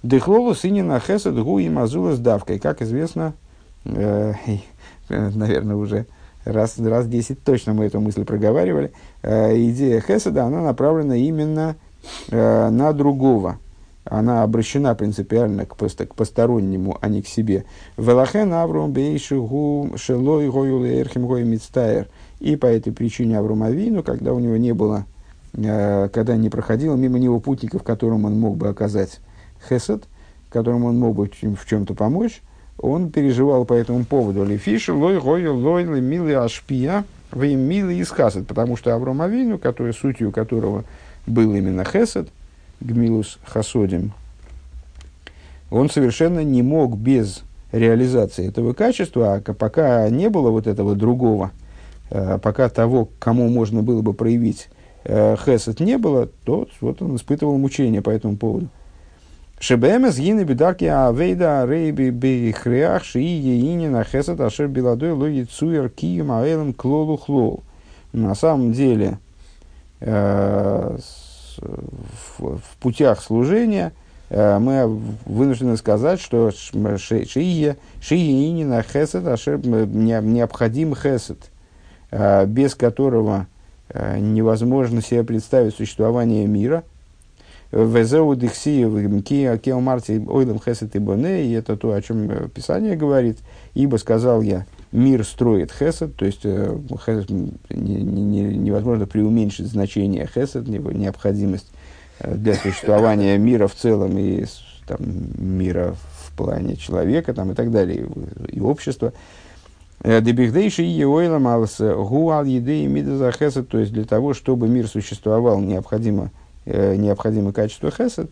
Дыхлолу 0.03 0.53
сынина 0.55 0.99
хесед 0.99 1.37
гу 1.41 1.59
и 1.59 1.69
мазула 1.69 2.15
с 2.15 2.19
давкой. 2.19 2.59
Как 2.59 2.81
известно, 2.81 3.33
Э, 3.33 3.46
наверное, 5.09 5.75
уже 5.75 6.05
раз, 6.47 6.77
раз 6.79 7.07
десять 7.07 7.43
точно 7.43 7.73
мы 7.73 7.85
эту 7.85 7.99
мысль 7.99 8.25
проговаривали, 8.25 8.91
э, 9.21 9.57
идея 9.69 10.01
Хеседа, 10.01 10.45
она 10.45 10.61
направлена 10.61 11.15
именно 11.15 11.75
э, 12.29 12.69
на 12.69 12.93
другого. 12.93 13.59
Она 14.09 14.43
обращена 14.43 14.95
принципиально 14.95 15.65
к, 15.65 15.75
пост, 15.75 16.01
к 16.05 16.15
постороннему, 16.15 16.97
а 17.01 17.09
не 17.09 17.21
к 17.21 17.27
себе. 17.27 17.65
Велахен 17.97 18.53
Авром 18.53 18.93
Бейшигу 18.93 19.97
Шелой 19.97 20.49
Гою 20.49 20.85
Эрхим 20.85 21.27
Гой 21.27 21.43
Мицтайр. 21.43 22.07
И 22.39 22.55
по 22.55 22.67
этой 22.67 22.93
причине 22.93 23.37
Авром 23.37 23.63
Авину, 23.63 24.03
когда 24.03 24.33
у 24.33 24.39
него 24.39 24.55
не 24.55 24.73
было, 24.73 25.05
когда 25.51 26.37
не 26.37 26.49
проходило 26.49 26.95
мимо 26.95 27.19
него 27.19 27.41
путников, 27.41 27.83
которым 27.83 28.23
он 28.23 28.39
мог 28.39 28.55
бы 28.55 28.69
оказать 28.69 29.19
Хесед, 29.67 30.05
которым 30.49 30.85
он 30.85 30.97
мог 30.97 31.15
бы 31.15 31.29
в 31.29 31.65
чем-то 31.65 31.93
помочь, 31.93 32.41
он 32.79 33.09
переживал 33.09 33.65
по 33.65 33.73
этому 33.73 34.05
поводу. 34.05 34.43
Лефиши, 34.43 34.93
лой, 34.93 35.19
гой, 35.19 35.47
лой, 35.47 35.85
милый 36.01 36.35
ашпия, 36.35 37.05
вы 37.31 37.55
милый 37.55 38.03
хасад, 38.03 38.47
потому 38.47 38.77
что 38.77 38.93
Авром 38.93 39.21
Авину, 39.21 39.57
который, 39.57 39.93
сутью 39.93 40.31
которого 40.31 40.83
был 41.25 41.53
именно 41.53 41.83
хесед, 41.83 42.29
гмилус 42.79 43.39
хасодим, 43.43 44.13
он 45.69 45.89
совершенно 45.89 46.43
не 46.43 46.61
мог 46.61 46.97
без 46.97 47.43
реализации 47.71 48.47
этого 48.47 48.73
качества, 48.73 49.35
а 49.35 49.53
пока 49.53 50.09
не 50.09 50.29
было 50.29 50.49
вот 50.51 50.67
этого 50.67 50.95
другого, 50.95 51.51
э, 52.09 52.39
пока 52.41 52.69
того, 52.69 53.09
кому 53.19 53.49
можно 53.49 53.83
было 53.83 54.01
бы 54.01 54.13
проявить 54.13 54.69
э, 55.03 55.35
хесед 55.43 55.79
не 55.81 55.97
было, 55.97 56.29
то 56.45 56.67
вот 56.79 57.01
он 57.01 57.17
испытывал 57.17 57.57
мучения 57.57 58.01
по 58.01 58.09
этому 58.09 58.37
поводу. 58.37 58.69
Шебемес 59.59 60.19
гины 60.19 60.43
бедарки 60.43 60.85
авейда 60.85 61.65
рейби 61.65 62.11
бихреах 62.11 63.03
шии 63.03 63.23
еини 63.23 63.87
на 63.87 64.03
хесед 64.03 64.39
ашер 64.39 64.67
биладой 64.67 65.13
ло 65.13 65.25
яцуер 65.25 65.89
кием 65.89 66.31
аэлем 66.31 66.73
клолу 66.73 67.17
хлол. 67.17 67.63
На 68.13 68.35
самом 68.35 68.71
деле, 68.71 69.17
э, 69.99 70.97
в, 71.57 72.39
в 72.39 72.77
путях 72.79 73.23
служения 73.23 73.93
э, 74.29 74.59
мы 74.59 74.85
вынуждены 75.25 75.75
сказать, 75.77 76.21
что 76.21 76.51
шие 76.51 77.77
шиини 77.99 78.63
на 78.63 78.83
хесед 78.83 79.25
ашер 79.25 79.57
необходим 79.65 80.93
хесед, 80.93 81.39
э, 82.11 82.45
без 82.45 82.75
которого 82.75 83.47
невозможно 83.91 85.01
себе 85.01 85.23
представить 85.23 85.73
существование 85.73 86.45
мира– 86.45 86.83
Везеу 87.71 88.33
дихси 88.35 88.85
кео 89.57 89.79
марти 89.81 90.23
ойлем 90.25 90.59
хесет 90.59 90.95
и 90.95 90.99
боне, 90.99 91.45
и 91.45 91.51
это 91.51 91.75
то, 91.75 91.91
о 91.91 92.01
чем 92.01 92.31
э, 92.31 92.47
Писание 92.47 92.95
говорит. 92.95 93.39
Ибо 93.73 93.97
сказал 93.97 94.41
я, 94.41 94.65
мир 94.93 95.25
строит 95.25 95.73
хесед, 95.73 96.15
то 96.15 96.25
есть 96.25 96.41
э, 96.45 96.77
хесед, 97.05 97.29
не, 97.29 97.95
не, 98.01 98.41
невозможно 98.57 99.05
преуменьшить 99.05 99.67
значение 99.67 100.29
хесед, 100.33 100.65
необходимость 100.67 101.69
э, 102.19 102.35
для 102.35 102.53
существования 102.53 103.37
мира 103.37 103.67
в 103.67 103.75
целом 103.75 104.17
и 104.17 104.45
там, 104.87 104.99
мира 105.37 105.95
в 106.21 106.37
плане 106.37 106.77
человека 106.77 107.33
там, 107.33 107.51
и 107.51 107.53
так 107.53 107.69
далее, 107.71 108.07
и, 108.47 108.61
общества. 108.61 109.11
Дебихдейши 110.05 110.83
и 110.83 111.03
ойла 111.03 111.39
малса 111.39 111.95
гуал 111.95 112.45
еды 112.45 112.83
и 112.83 112.87
мидаза 112.87 113.33
хесед, 113.33 113.67
то 113.67 113.77
есть 113.79 113.91
для 113.91 114.05
того, 114.05 114.33
чтобы 114.33 114.69
мир 114.69 114.87
существовал, 114.87 115.59
необходимо 115.59 116.31
э, 116.67 116.95
необходимое 116.95 117.53
качество 117.53 117.89
хесед. 117.91 118.29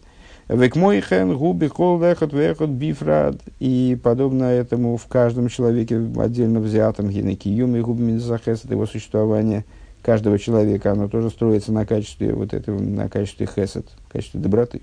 Векмойхен, 0.48 1.36
губи, 1.36 1.68
кол, 1.68 1.98
вехот, 1.98 2.32
вехот, 2.32 2.70
бифрад. 2.70 3.38
И 3.60 3.98
подобно 4.02 4.44
этому 4.44 4.98
в 4.98 5.08
каждом 5.08 5.50
человеке 5.50 6.00
отдельно 6.18 6.60
взятом, 6.60 7.10
генекиюм 7.10 7.76
и 7.76 7.82
губмин 7.82 8.20
захесет, 8.20 8.70
его 8.70 8.86
существование 8.86 9.66
каждого 10.04 10.38
человека, 10.38 10.92
оно 10.92 11.08
тоже 11.08 11.32
строится 11.32 11.72
на 11.72 11.86
качестве 11.86 12.34
вот 12.34 12.54
этого, 12.54 12.80
на 12.80 13.10
качестве 13.10 13.48
хесед, 13.48 13.88
качестве 14.12 14.40
доброты. 14.40 14.82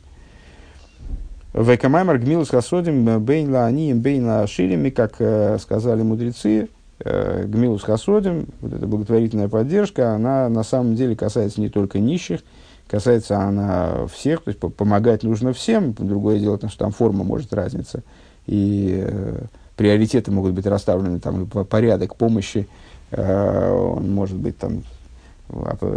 Векамаймар 1.54 2.18
гмилус 2.18 2.48
хасодим 2.48 3.20
бейнла 3.20 3.66
анием 3.66 4.00
бейнла 4.00 4.40
аширими, 4.40 4.90
как 4.90 5.16
э, 5.20 5.58
сказали 5.60 6.02
мудрецы, 6.02 6.68
э, 6.98 7.44
гмилус 7.46 7.82
хасодим, 7.82 8.46
вот 8.60 8.72
эта 8.72 8.86
благотворительная 8.86 9.48
поддержка, 9.48 10.14
она 10.14 10.48
на 10.48 10.64
самом 10.64 10.96
деле 10.96 11.14
касается 11.14 11.60
не 11.60 11.68
только 11.68 12.00
нищих, 12.00 12.40
касается 12.92 13.40
она 13.40 14.06
всех, 14.06 14.42
то 14.42 14.48
есть 14.50 14.60
помогать 14.60 15.22
нужно 15.22 15.54
всем. 15.54 15.94
Другое 15.94 16.38
дело, 16.38 16.60
что 16.68 16.78
там 16.78 16.92
форма 16.92 17.24
может 17.24 17.54
разниться, 17.54 18.02
и 18.46 19.02
э, 19.02 19.44
приоритеты 19.76 20.30
могут 20.30 20.52
быть 20.52 20.66
расставлены, 20.66 21.18
там, 21.18 21.46
порядок 21.46 22.16
помощи, 22.16 22.68
э, 23.10 23.72
он 23.72 24.12
может 24.12 24.36
быть 24.36 24.58
там 24.58 24.84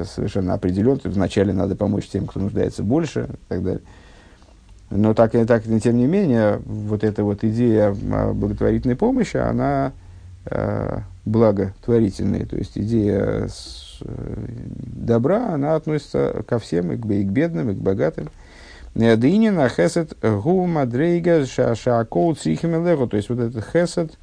совершенно 0.05 0.53
определен. 0.53 1.01
Вначале 1.03 1.51
надо 1.51 1.75
помочь 1.75 2.08
тем, 2.08 2.27
кто 2.27 2.39
нуждается 2.39 2.81
больше, 2.81 3.27
и 3.29 3.49
так 3.49 3.62
далее. 3.62 3.81
Но 4.89 5.13
так 5.13 5.36
и 5.36 5.43
так, 5.43 5.63
тем 5.63 5.97
не 5.97 6.08
менее, 6.08 6.62
вот 6.65 7.03
эта 7.03 7.25
вот 7.25 7.43
идея 7.43 7.93
благотворительной 7.93 8.95
помощи, 8.95 9.36
она 9.36 9.91
э, 10.45 10.99
благотворительная, 11.25 12.45
то 12.45 12.55
есть 12.55 12.77
идея 12.77 13.49
с, 13.49 13.85
Э, 13.85 13.85
добра, 14.01 15.53
она 15.53 15.75
относится 15.75 16.43
ко 16.47 16.60
всем, 16.60 16.91
и 16.91 16.97
к, 16.97 17.05
и 17.05 17.23
к 17.23 17.27
бедным, 17.27 17.71
и 17.71 17.73
к 17.73 17.77
богатым. 17.77 18.29
Дынина 18.93 19.67
хесед 19.69 20.17
гу 20.21 20.65
мадрейга 20.65 21.45
шаакоу 21.45 22.34
цихимелеху. 22.36 23.08
То 23.08 23.17
есть 23.17 23.29
вот 23.29 23.39
этот 23.39 23.65
хесед, 23.65 24.17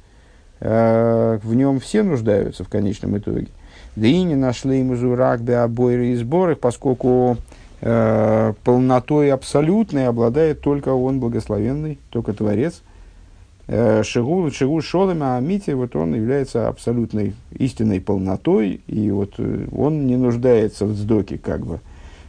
э, 0.59 1.39
в 1.43 1.53
нем 1.53 1.79
все 1.79 2.01
нуждаются 2.03 2.63
в 2.63 2.69
конечном 2.69 3.17
итоге. 3.17 3.47
Дыни 3.95 4.33
нашли 4.33 4.79
ему 4.79 4.95
зурак 4.95 5.47
обойры 5.47 6.07
и 6.07 6.15
сборах, 6.15 6.59
поскольку 6.59 7.37
э, 7.81 8.53
полнотой 8.63 9.31
абсолютной 9.31 10.07
обладает 10.07 10.61
только 10.61 10.89
он 10.89 11.19
благословенный, 11.19 11.99
только 12.09 12.33
Творец– 12.33 12.81
Э, 13.67 14.03
Шигу, 14.03 14.51
Шигу 14.51 14.81
Шолем 14.81 15.23
Амити, 15.23 15.71
вот 15.71 15.95
он 15.95 16.13
является 16.13 16.67
абсолютной 16.67 17.33
истинной 17.57 18.01
полнотой, 18.01 18.81
и 18.87 19.09
вот 19.09 19.35
э, 19.37 19.67
он 19.71 20.05
не 20.05 20.17
нуждается 20.17 20.85
в 20.85 20.93
сдоке, 20.95 21.37
как 21.37 21.65
бы. 21.65 21.79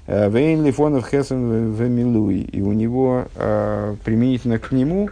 Э, 0.07 0.31
Вейн 0.31 0.64
Лифонов 0.64 1.09
Хесен 1.09 1.73
Вемилуи, 1.73 2.40
и 2.40 2.62
у 2.62 2.73
него 2.73 3.25
применительно 4.05 4.59
к 4.59 4.70
нему 4.70 5.11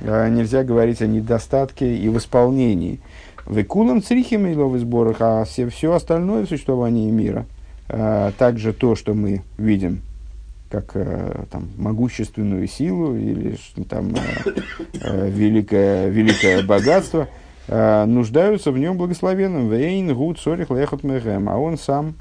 нельзя 0.00 0.62
говорить 0.62 1.00
о 1.00 1.06
недостатке 1.06 1.96
и 1.96 2.08
восполнении. 2.10 3.00
Векулам 3.46 4.02
црихим 4.02 4.46
и 4.46 4.54
в 4.54 4.78
сборах, 4.78 5.16
а 5.20 5.44
все, 5.44 5.68
все 5.68 5.94
остальное 5.94 6.44
в 6.44 6.48
существовании 6.48 7.10
мира, 7.10 7.46
также 8.38 8.72
то, 8.72 8.94
что 8.94 9.14
мы 9.14 9.42
видим 9.56 10.02
как 10.70 10.92
э, 10.94 11.44
там, 11.50 11.68
могущественную 11.76 12.66
силу 12.66 13.16
или 13.16 13.56
там, 13.88 14.14
э, 14.14 14.50
э, 15.00 15.30
великое, 15.30 16.08
великое 16.08 16.62
богатство, 16.62 17.28
нуждаются 17.68 18.70
в 18.70 18.78
нем 18.78 18.96
благословенным. 18.96 19.68
Вейн, 19.68 20.14
гуд, 20.14 20.38
сорих, 20.38 20.70
лехот, 20.70 21.02
мехем. 21.02 21.48
А 21.48 21.56
он 21.56 21.78
сам 21.78 22.14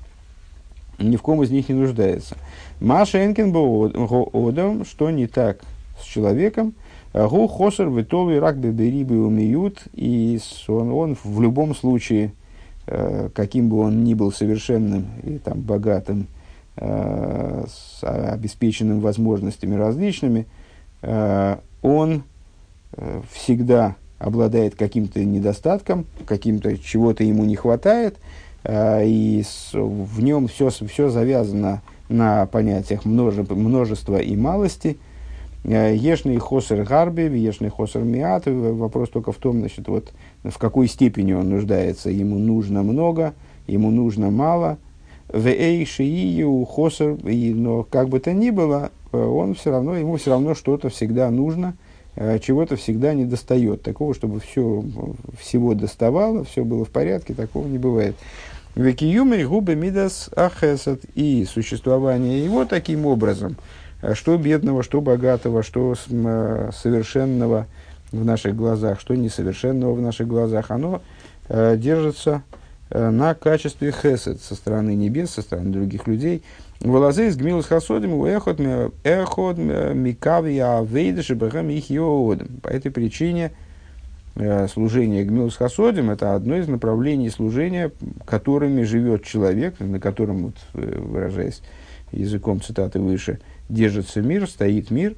ни 0.98 1.18
в 1.18 1.22
ком 1.22 1.44
из 1.44 1.52
них 1.52 1.70
не 1.70 1.76
нуждается. 1.76 2.36
Маша 2.80 3.24
Энкин 3.24 3.56
одам, 4.34 4.86
что 4.86 5.12
не 5.12 5.28
так 5.28 5.60
с 6.02 6.04
человеком, 6.04 6.74
Гу 7.14 7.48
хосер 7.48 7.90
витол 7.90 8.32
и 8.32 8.38
рак 8.38 8.58
беберибы 8.58 9.24
умеют, 9.24 9.84
и 9.94 10.40
он, 10.68 10.92
он 10.92 11.16
в 11.24 11.40
любом 11.40 11.76
случае, 11.76 12.34
каким 12.88 13.70
бы 13.70 13.82
он 13.82 14.04
ни 14.04 14.16
был 14.16 14.32
совершенным 14.32 15.06
и 15.22 15.38
там, 15.38 15.62
богатым, 15.62 16.26
с 16.78 18.00
обеспеченными 18.02 19.00
возможностями 19.00 19.76
различными, 19.76 20.46
э, 21.02 21.58
он 21.82 22.24
э, 22.94 23.22
всегда 23.32 23.96
обладает 24.20 24.76
каким-то 24.76 25.24
недостатком, 25.24 26.06
каким-то 26.26 26.78
чего-то 26.78 27.24
ему 27.24 27.46
не 27.46 27.56
хватает, 27.56 28.18
и 28.68 29.44
в 29.74 30.24
нем 30.24 30.48
все, 30.48 30.70
все 30.70 31.10
завязано 31.10 31.84
на 32.10 32.48
понятиях 32.48 33.06
множества 33.06 34.18
и 34.18 34.36
малости. 34.36 34.98
Ешный 35.64 36.38
хосер 36.38 36.84
гарби, 36.84 37.38
ешный 37.38 37.70
хосер 37.70 38.02
миат. 38.02 38.46
Вопрос 38.48 39.10
только 39.10 39.32
в 39.34 39.36
том, 39.36 39.60
значит, 39.60 39.88
вот, 39.88 40.14
в 40.44 40.58
какой 40.58 40.88
степени 40.88 41.34
он 41.34 41.50
нуждается. 41.50 42.10
Ему 42.10 42.40
нужно 42.40 42.82
много, 42.82 43.36
ему 43.68 43.92
нужно 43.92 44.32
мало– 44.32 44.80
в 45.36 46.66
хосер, 46.66 47.18
но 47.22 47.84
как 47.84 48.08
бы 48.08 48.20
то 48.22 48.32
ни 48.32 48.52
было, 48.52 48.92
э, 49.12 49.18
он 49.18 49.54
все 49.54 49.72
равно, 49.72 49.96
ему 49.98 50.16
все 50.16 50.32
равно 50.32 50.56
что-то 50.56 50.88
всегда 50.88 51.30
нужно, 51.30 51.76
э, 52.16 52.40
чего-то 52.40 52.78
всегда 52.78 53.14
не 53.14 53.26
достает. 53.26 53.82
Такого, 53.82 54.14
чтобы 54.14 54.40
все, 54.40 54.84
всего 55.38 55.74
доставало, 55.74 56.46
все 56.46 56.64
было 56.64 56.86
в 56.86 56.90
порядке, 56.90 57.34
такого 57.34 57.68
не 57.68 57.78
бывает. 57.78 58.16
Векиюмей 58.76 59.44
губы 59.44 59.76
мидас 59.76 60.30
ахесат 60.36 61.02
и 61.16 61.46
существование 61.46 62.44
его 62.44 62.64
таким 62.64 63.06
образом, 63.06 63.58
э, 64.02 64.14
что 64.14 64.38
бедного, 64.38 64.84
что 64.84 65.02
богатого, 65.02 65.64
что 65.64 65.96
совершенного 65.96 67.68
в 68.14 68.24
наших 68.24 68.56
глазах, 68.56 69.02
что 69.02 69.16
несовершенного 69.16 69.94
в 69.96 70.02
наших 70.02 70.28
глазах, 70.30 70.72
оно 70.72 71.02
держится 71.50 72.44
Э, 72.48 72.65
на 72.96 73.34
качестве 73.34 73.92
хесед 73.92 74.42
со 74.42 74.56
стороны 74.56 74.96
небес, 74.96 75.32
со 75.32 75.42
стороны 75.42 75.72
других 75.72 76.08
людей. 76.08 76.44
Волозе 76.80 77.28
из 77.28 77.36
гмилус 77.36 77.66
хасодим 77.66 78.24
эхот 78.24 78.60
эхот 79.04 79.58
микавия 79.58 80.82
вейдаши 80.82 81.36
бэхэм 81.36 81.70
их 81.70 81.90
йодом. 81.90 82.48
По 82.62 82.70
этой 82.70 82.92
причине 82.92 83.52
э, 84.36 84.68
служение 84.68 85.26
гмилус 85.26 85.58
хасодим 85.58 86.10
это 86.10 86.36
одно 86.36 86.56
из 86.56 86.68
направлений 86.68 87.30
служения, 87.30 87.92
которыми 88.26 88.84
живет 88.84 89.24
человек, 89.24 89.80
на 89.80 90.00
котором, 90.00 90.46
вот, 90.48 90.56
э, 90.74 91.00
выражаясь 91.00 91.62
языком 92.12 92.62
цитаты 92.62 93.00
выше, 93.00 93.40
держится 93.68 94.22
мир, 94.22 94.48
стоит 94.48 94.92
мир. 94.92 95.16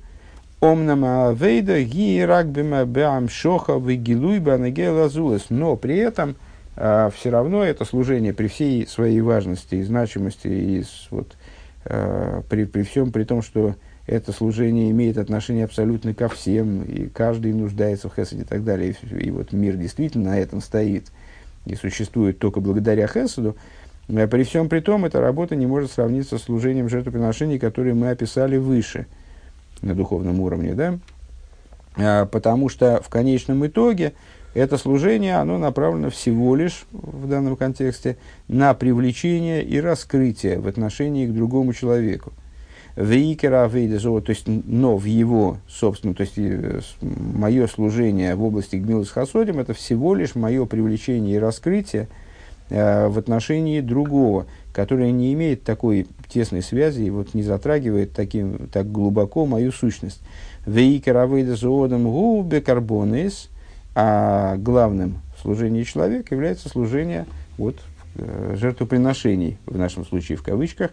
Омнама 0.60 1.36
вейда 1.40 1.84
ги 1.84 2.22
ракбима 2.22 2.86
бэам 2.86 3.30
шоха 3.30 3.78
вигилуй 3.78 4.40
банагела 4.40 5.12
Но 5.50 5.76
при 5.76 5.98
этом– 5.98 6.36
все 6.78 7.30
равно 7.30 7.64
это 7.64 7.86
служение 7.86 8.34
при 8.34 8.48
всей 8.48 8.86
своей 8.86 9.22
важности 9.22 9.76
и 9.76 9.84
значимости, 9.84 10.48
и 10.48 10.84
вот, 11.10 11.36
э, 11.86 12.44
при, 12.50 12.66
при 12.66 12.84
всем 12.84 13.12
при 13.12 13.24
том, 13.24 13.42
что 13.42 13.76
это 14.06 14.32
служение 14.32 14.92
имеет 14.92 15.18
отношение 15.18 15.66
абсолютно 15.66 16.14
ко 16.14 16.30
всем, 16.30 16.84
и 16.84 17.08
каждый 17.08 17.54
нуждается 17.54 18.10
в 18.10 18.16
хесаде 18.16 18.44
и 18.44 18.46
так 18.46 18.64
далее. 18.64 18.96
И, 19.02 19.16
и 19.16 19.32
вот 19.32 19.52
мир 19.52 19.76
действительно 19.76 20.32
на 20.32 20.40
этом 20.40 20.62
стоит 20.62 21.12
и 21.66 21.76
существует 21.76 22.40
только 22.40 22.62
благодаря 22.62 23.08
хесаду. 23.08 23.58
А 24.10 24.28
при 24.28 24.44
всем 24.44 24.70
при 24.70 24.80
том, 24.80 25.04
эта 25.04 25.20
работа 25.20 25.56
не 25.56 25.66
может 25.66 25.92
сравниться 25.92 26.38
с 26.38 26.44
служением 26.44 26.88
жертвоприношений, 26.88 27.60
которые 27.60 27.94
мы 27.94 28.10
описали 28.10 28.56
выше 28.56 29.06
на 29.82 29.94
духовном 29.94 30.40
уровне, 30.40 30.74
да? 30.74 31.00
А, 31.98 32.26
потому 32.26 32.70
что 32.70 33.02
в 33.04 33.10
конечном 33.10 33.66
итоге 33.68 34.14
это 34.54 34.78
служение, 34.78 35.36
оно 35.36 35.58
направлено 35.58 36.10
всего 36.10 36.56
лишь 36.56 36.86
в 36.92 37.28
данном 37.28 37.56
контексте 37.56 38.18
на 38.48 38.74
привлечение 38.74 39.64
и 39.64 39.80
раскрытие 39.80 40.60
в 40.60 40.68
отношении 40.68 41.28
к 41.28 41.34
другому 41.34 41.74
человеку. 41.74 42.34
Вейкера 42.96 43.70
то 43.70 43.78
есть, 43.78 44.48
но 44.48 44.98
в 44.98 45.06
его 45.06 45.58
собственном, 45.68 46.16
то 46.16 46.22
есть, 46.22 46.34
э, 46.38 46.82
мое 47.02 47.68
служение 47.68 48.34
в 48.34 48.44
области 48.44 48.76
Гмилус 48.76 49.12
Хасодим, 49.12 49.60
это 49.60 49.76
всего 49.76 50.16
лишь 50.16 50.34
мое 50.34 50.66
привлечение 50.66 51.36
и 51.36 51.40
раскрытие 51.40 52.08
э, 52.72 53.08
в 53.08 53.20
отношении 53.20 53.82
другого, 53.82 54.48
которое 54.74 55.12
не 55.12 55.32
имеет 55.34 55.62
такой 55.62 56.08
тесной 56.28 56.64
связи 56.64 57.04
и 57.04 57.12
вот 57.12 57.36
не 57.36 57.44
затрагивает 57.44 58.14
таким, 58.14 58.68
так 58.74 58.92
глубоко 58.92 59.46
мою 59.46 59.72
сущность. 59.72 60.22
Вейкера 60.66 61.28
Вейда 61.28 61.56
Зоодом 61.56 62.06
Губе 62.06 62.62
Карбонес– 62.62 63.50
а 64.00 64.58
главным 64.58 65.22
в 65.36 65.42
служении 65.42 65.82
человека 65.82 66.36
является 66.36 66.70
служение 66.70 67.26
вот, 67.58 67.78
э, 68.14 68.54
жертвоприношений, 68.56 69.58
в 69.66 69.76
нашем 69.76 70.06
случае 70.06 70.38
в 70.38 70.44
кавычках, 70.44 70.92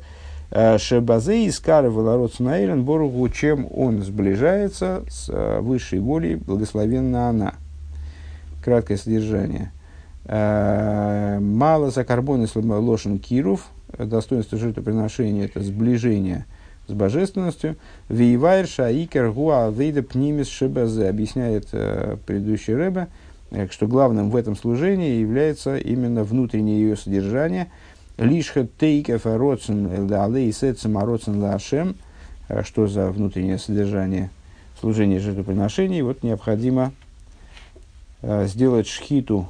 э, 0.50 0.78
Шебазе 0.78 1.46
искары 1.46 1.90
Валарот 1.90 2.32
Сунаилен 2.32 2.82
Боругу, 2.82 3.28
чем 3.28 3.68
он 3.70 4.00
сближается 4.00 5.04
с 5.10 5.28
э, 5.28 5.60
высшей 5.60 5.98
волей, 6.00 6.36
благословенна 6.36 7.28
она. 7.28 7.54
Краткое 8.64 8.96
содержание. 8.96 9.70
Мало 10.26 11.90
за 11.90 12.02
карбоны 12.04 12.48
лошен 12.54 13.18
киров, 13.18 13.68
достоинство 13.98 14.56
жертвоприношения– 14.56 15.44
это 15.44 15.60
сближение 15.60 16.46
с 16.86 16.92
божественностью. 16.92 17.76
Виевайр 18.08 18.66
шаикер 18.66 19.30
гуа 19.30 19.70
вейда 19.70 20.02
пнимис 20.02 20.48
шебазе, 20.48 21.08
объясняет 21.08 21.68
э, 21.72 22.16
предыдущий 22.26 22.74
Рэбе, 22.74 23.08
э, 23.50 23.68
что 23.70 23.86
главным 23.86 24.30
в 24.30 24.36
этом 24.36 24.56
служении 24.56 25.20
является 25.20 25.76
именно 25.76 26.24
внутреннее 26.24 26.80
ее 26.80 26.96
содержание. 26.96 27.68
Лишха 28.16 28.66
тейкев 28.78 29.26
ароцен 29.26 30.12
алей 30.12 30.52
сетсем 30.52 30.98
ароцен 30.98 31.42
лашем, 31.42 31.96
э, 32.48 32.62
что 32.62 32.86
за 32.86 33.10
внутреннее 33.10 33.58
содержание 33.58 34.30
служения 34.80 35.18
жертвоприношений, 35.18 36.02
вот 36.02 36.22
необходимо 36.22 36.92
э, 38.22 38.46
сделать 38.46 38.86
шхиту 38.86 39.48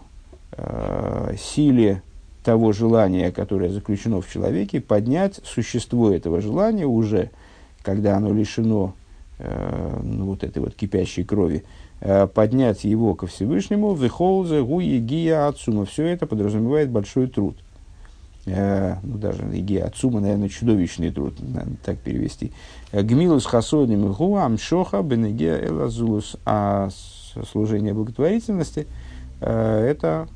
э, 0.52 1.34
силе 1.38 2.02
того 2.44 2.72
желания, 2.72 3.32
которое 3.32 3.70
заключено 3.70 4.20
в 4.20 4.30
человеке, 4.30 4.80
поднять 4.80 5.40
существо 5.44 6.10
этого 6.10 6.40
желания 6.40 6.86
уже, 6.86 7.30
когда 7.82 8.16
оно 8.16 8.32
лишено 8.32 8.94
э, 9.38 10.00
ну, 10.02 10.26
вот 10.26 10.44
этой 10.44 10.58
вот 10.58 10.74
кипящей 10.74 11.24
крови, 11.24 11.64
э, 12.00 12.26
поднять 12.26 12.84
его 12.84 13.14
ко 13.14 13.26
Всевышнему, 13.26 13.94
вихолзе, 13.94 14.62
гуи, 14.62 14.98
гия, 14.98 15.48
отцума. 15.48 15.86
Все 15.86 16.06
это 16.06 16.26
подразумевает 16.26 16.90
большой 16.90 17.28
труд. 17.28 17.56
Э, 18.44 18.96
ну, 19.02 19.16
даже 19.16 19.42
гия, 19.50 19.86
отцума, 19.86 20.20
наверное, 20.20 20.50
чудовищный 20.50 21.10
труд, 21.10 21.34
надо 21.40 21.70
так 21.82 21.98
перевести. 21.98 22.52
Э, 22.92 23.02
Гмилус 23.02 23.46
хасодим 23.46 24.12
гуа, 24.12 24.44
амшоха, 24.44 25.02
бенегия, 25.02 25.66
элазулус. 25.66 26.36
А 26.44 26.90
служение 27.50 27.94
благотворительности 27.94 28.86
э,– 29.40 29.86
это 29.90 30.28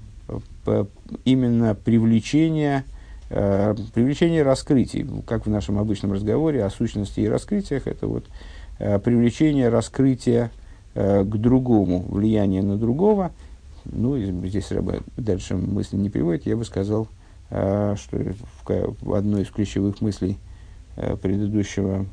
именно 1.25 1.75
привлечение, 1.75 2.85
э, 3.31 3.75
привлечение 3.95 4.43
раскрытий, 4.43 5.07
как 5.27 5.47
в 5.47 5.51
нашем 5.51 5.79
обычном 5.79 6.13
разговоре 6.13 6.65
о 6.65 6.71
сущности 6.71 7.21
и 7.21 7.29
раскрытиях, 7.29 7.87
это 7.87 8.07
вот 8.07 8.25
э, 8.79 8.99
привлечение 8.99 9.69
раскрытия 9.69 10.51
э, 10.95 11.25
к 11.25 11.37
другому, 11.37 12.05
влияние 12.09 12.63
на 12.63 12.77
другого. 12.77 13.33
Ну, 13.85 14.19
здесь 14.19 14.69
дальше 15.17 15.57
мысли 15.57 15.97
не 15.97 16.11
приводит, 16.11 16.47
я 16.47 16.57
бы 16.57 16.65
сказал, 16.65 17.09
что 17.49 18.19
в 19.01 19.15
одной 19.15 19.43
из 19.43 19.49
ключевых 19.49 20.03
мыслей 20.03 20.37
предыдущего 21.23 22.05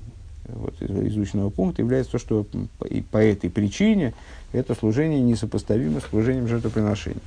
вот, 0.48 0.82
изученного 0.82 1.50
пункта 1.50 1.82
является 1.82 2.14
то, 2.14 2.20
что 2.20 2.46
и 2.90 3.02
по 3.02 3.18
этой 3.18 3.50
причине 3.50 4.14
это 4.54 4.76
служение 4.76 5.20
несопоставимо 5.22 6.00
с 6.00 6.06
служением 6.06 6.48
жертвоприношения. 6.48 7.22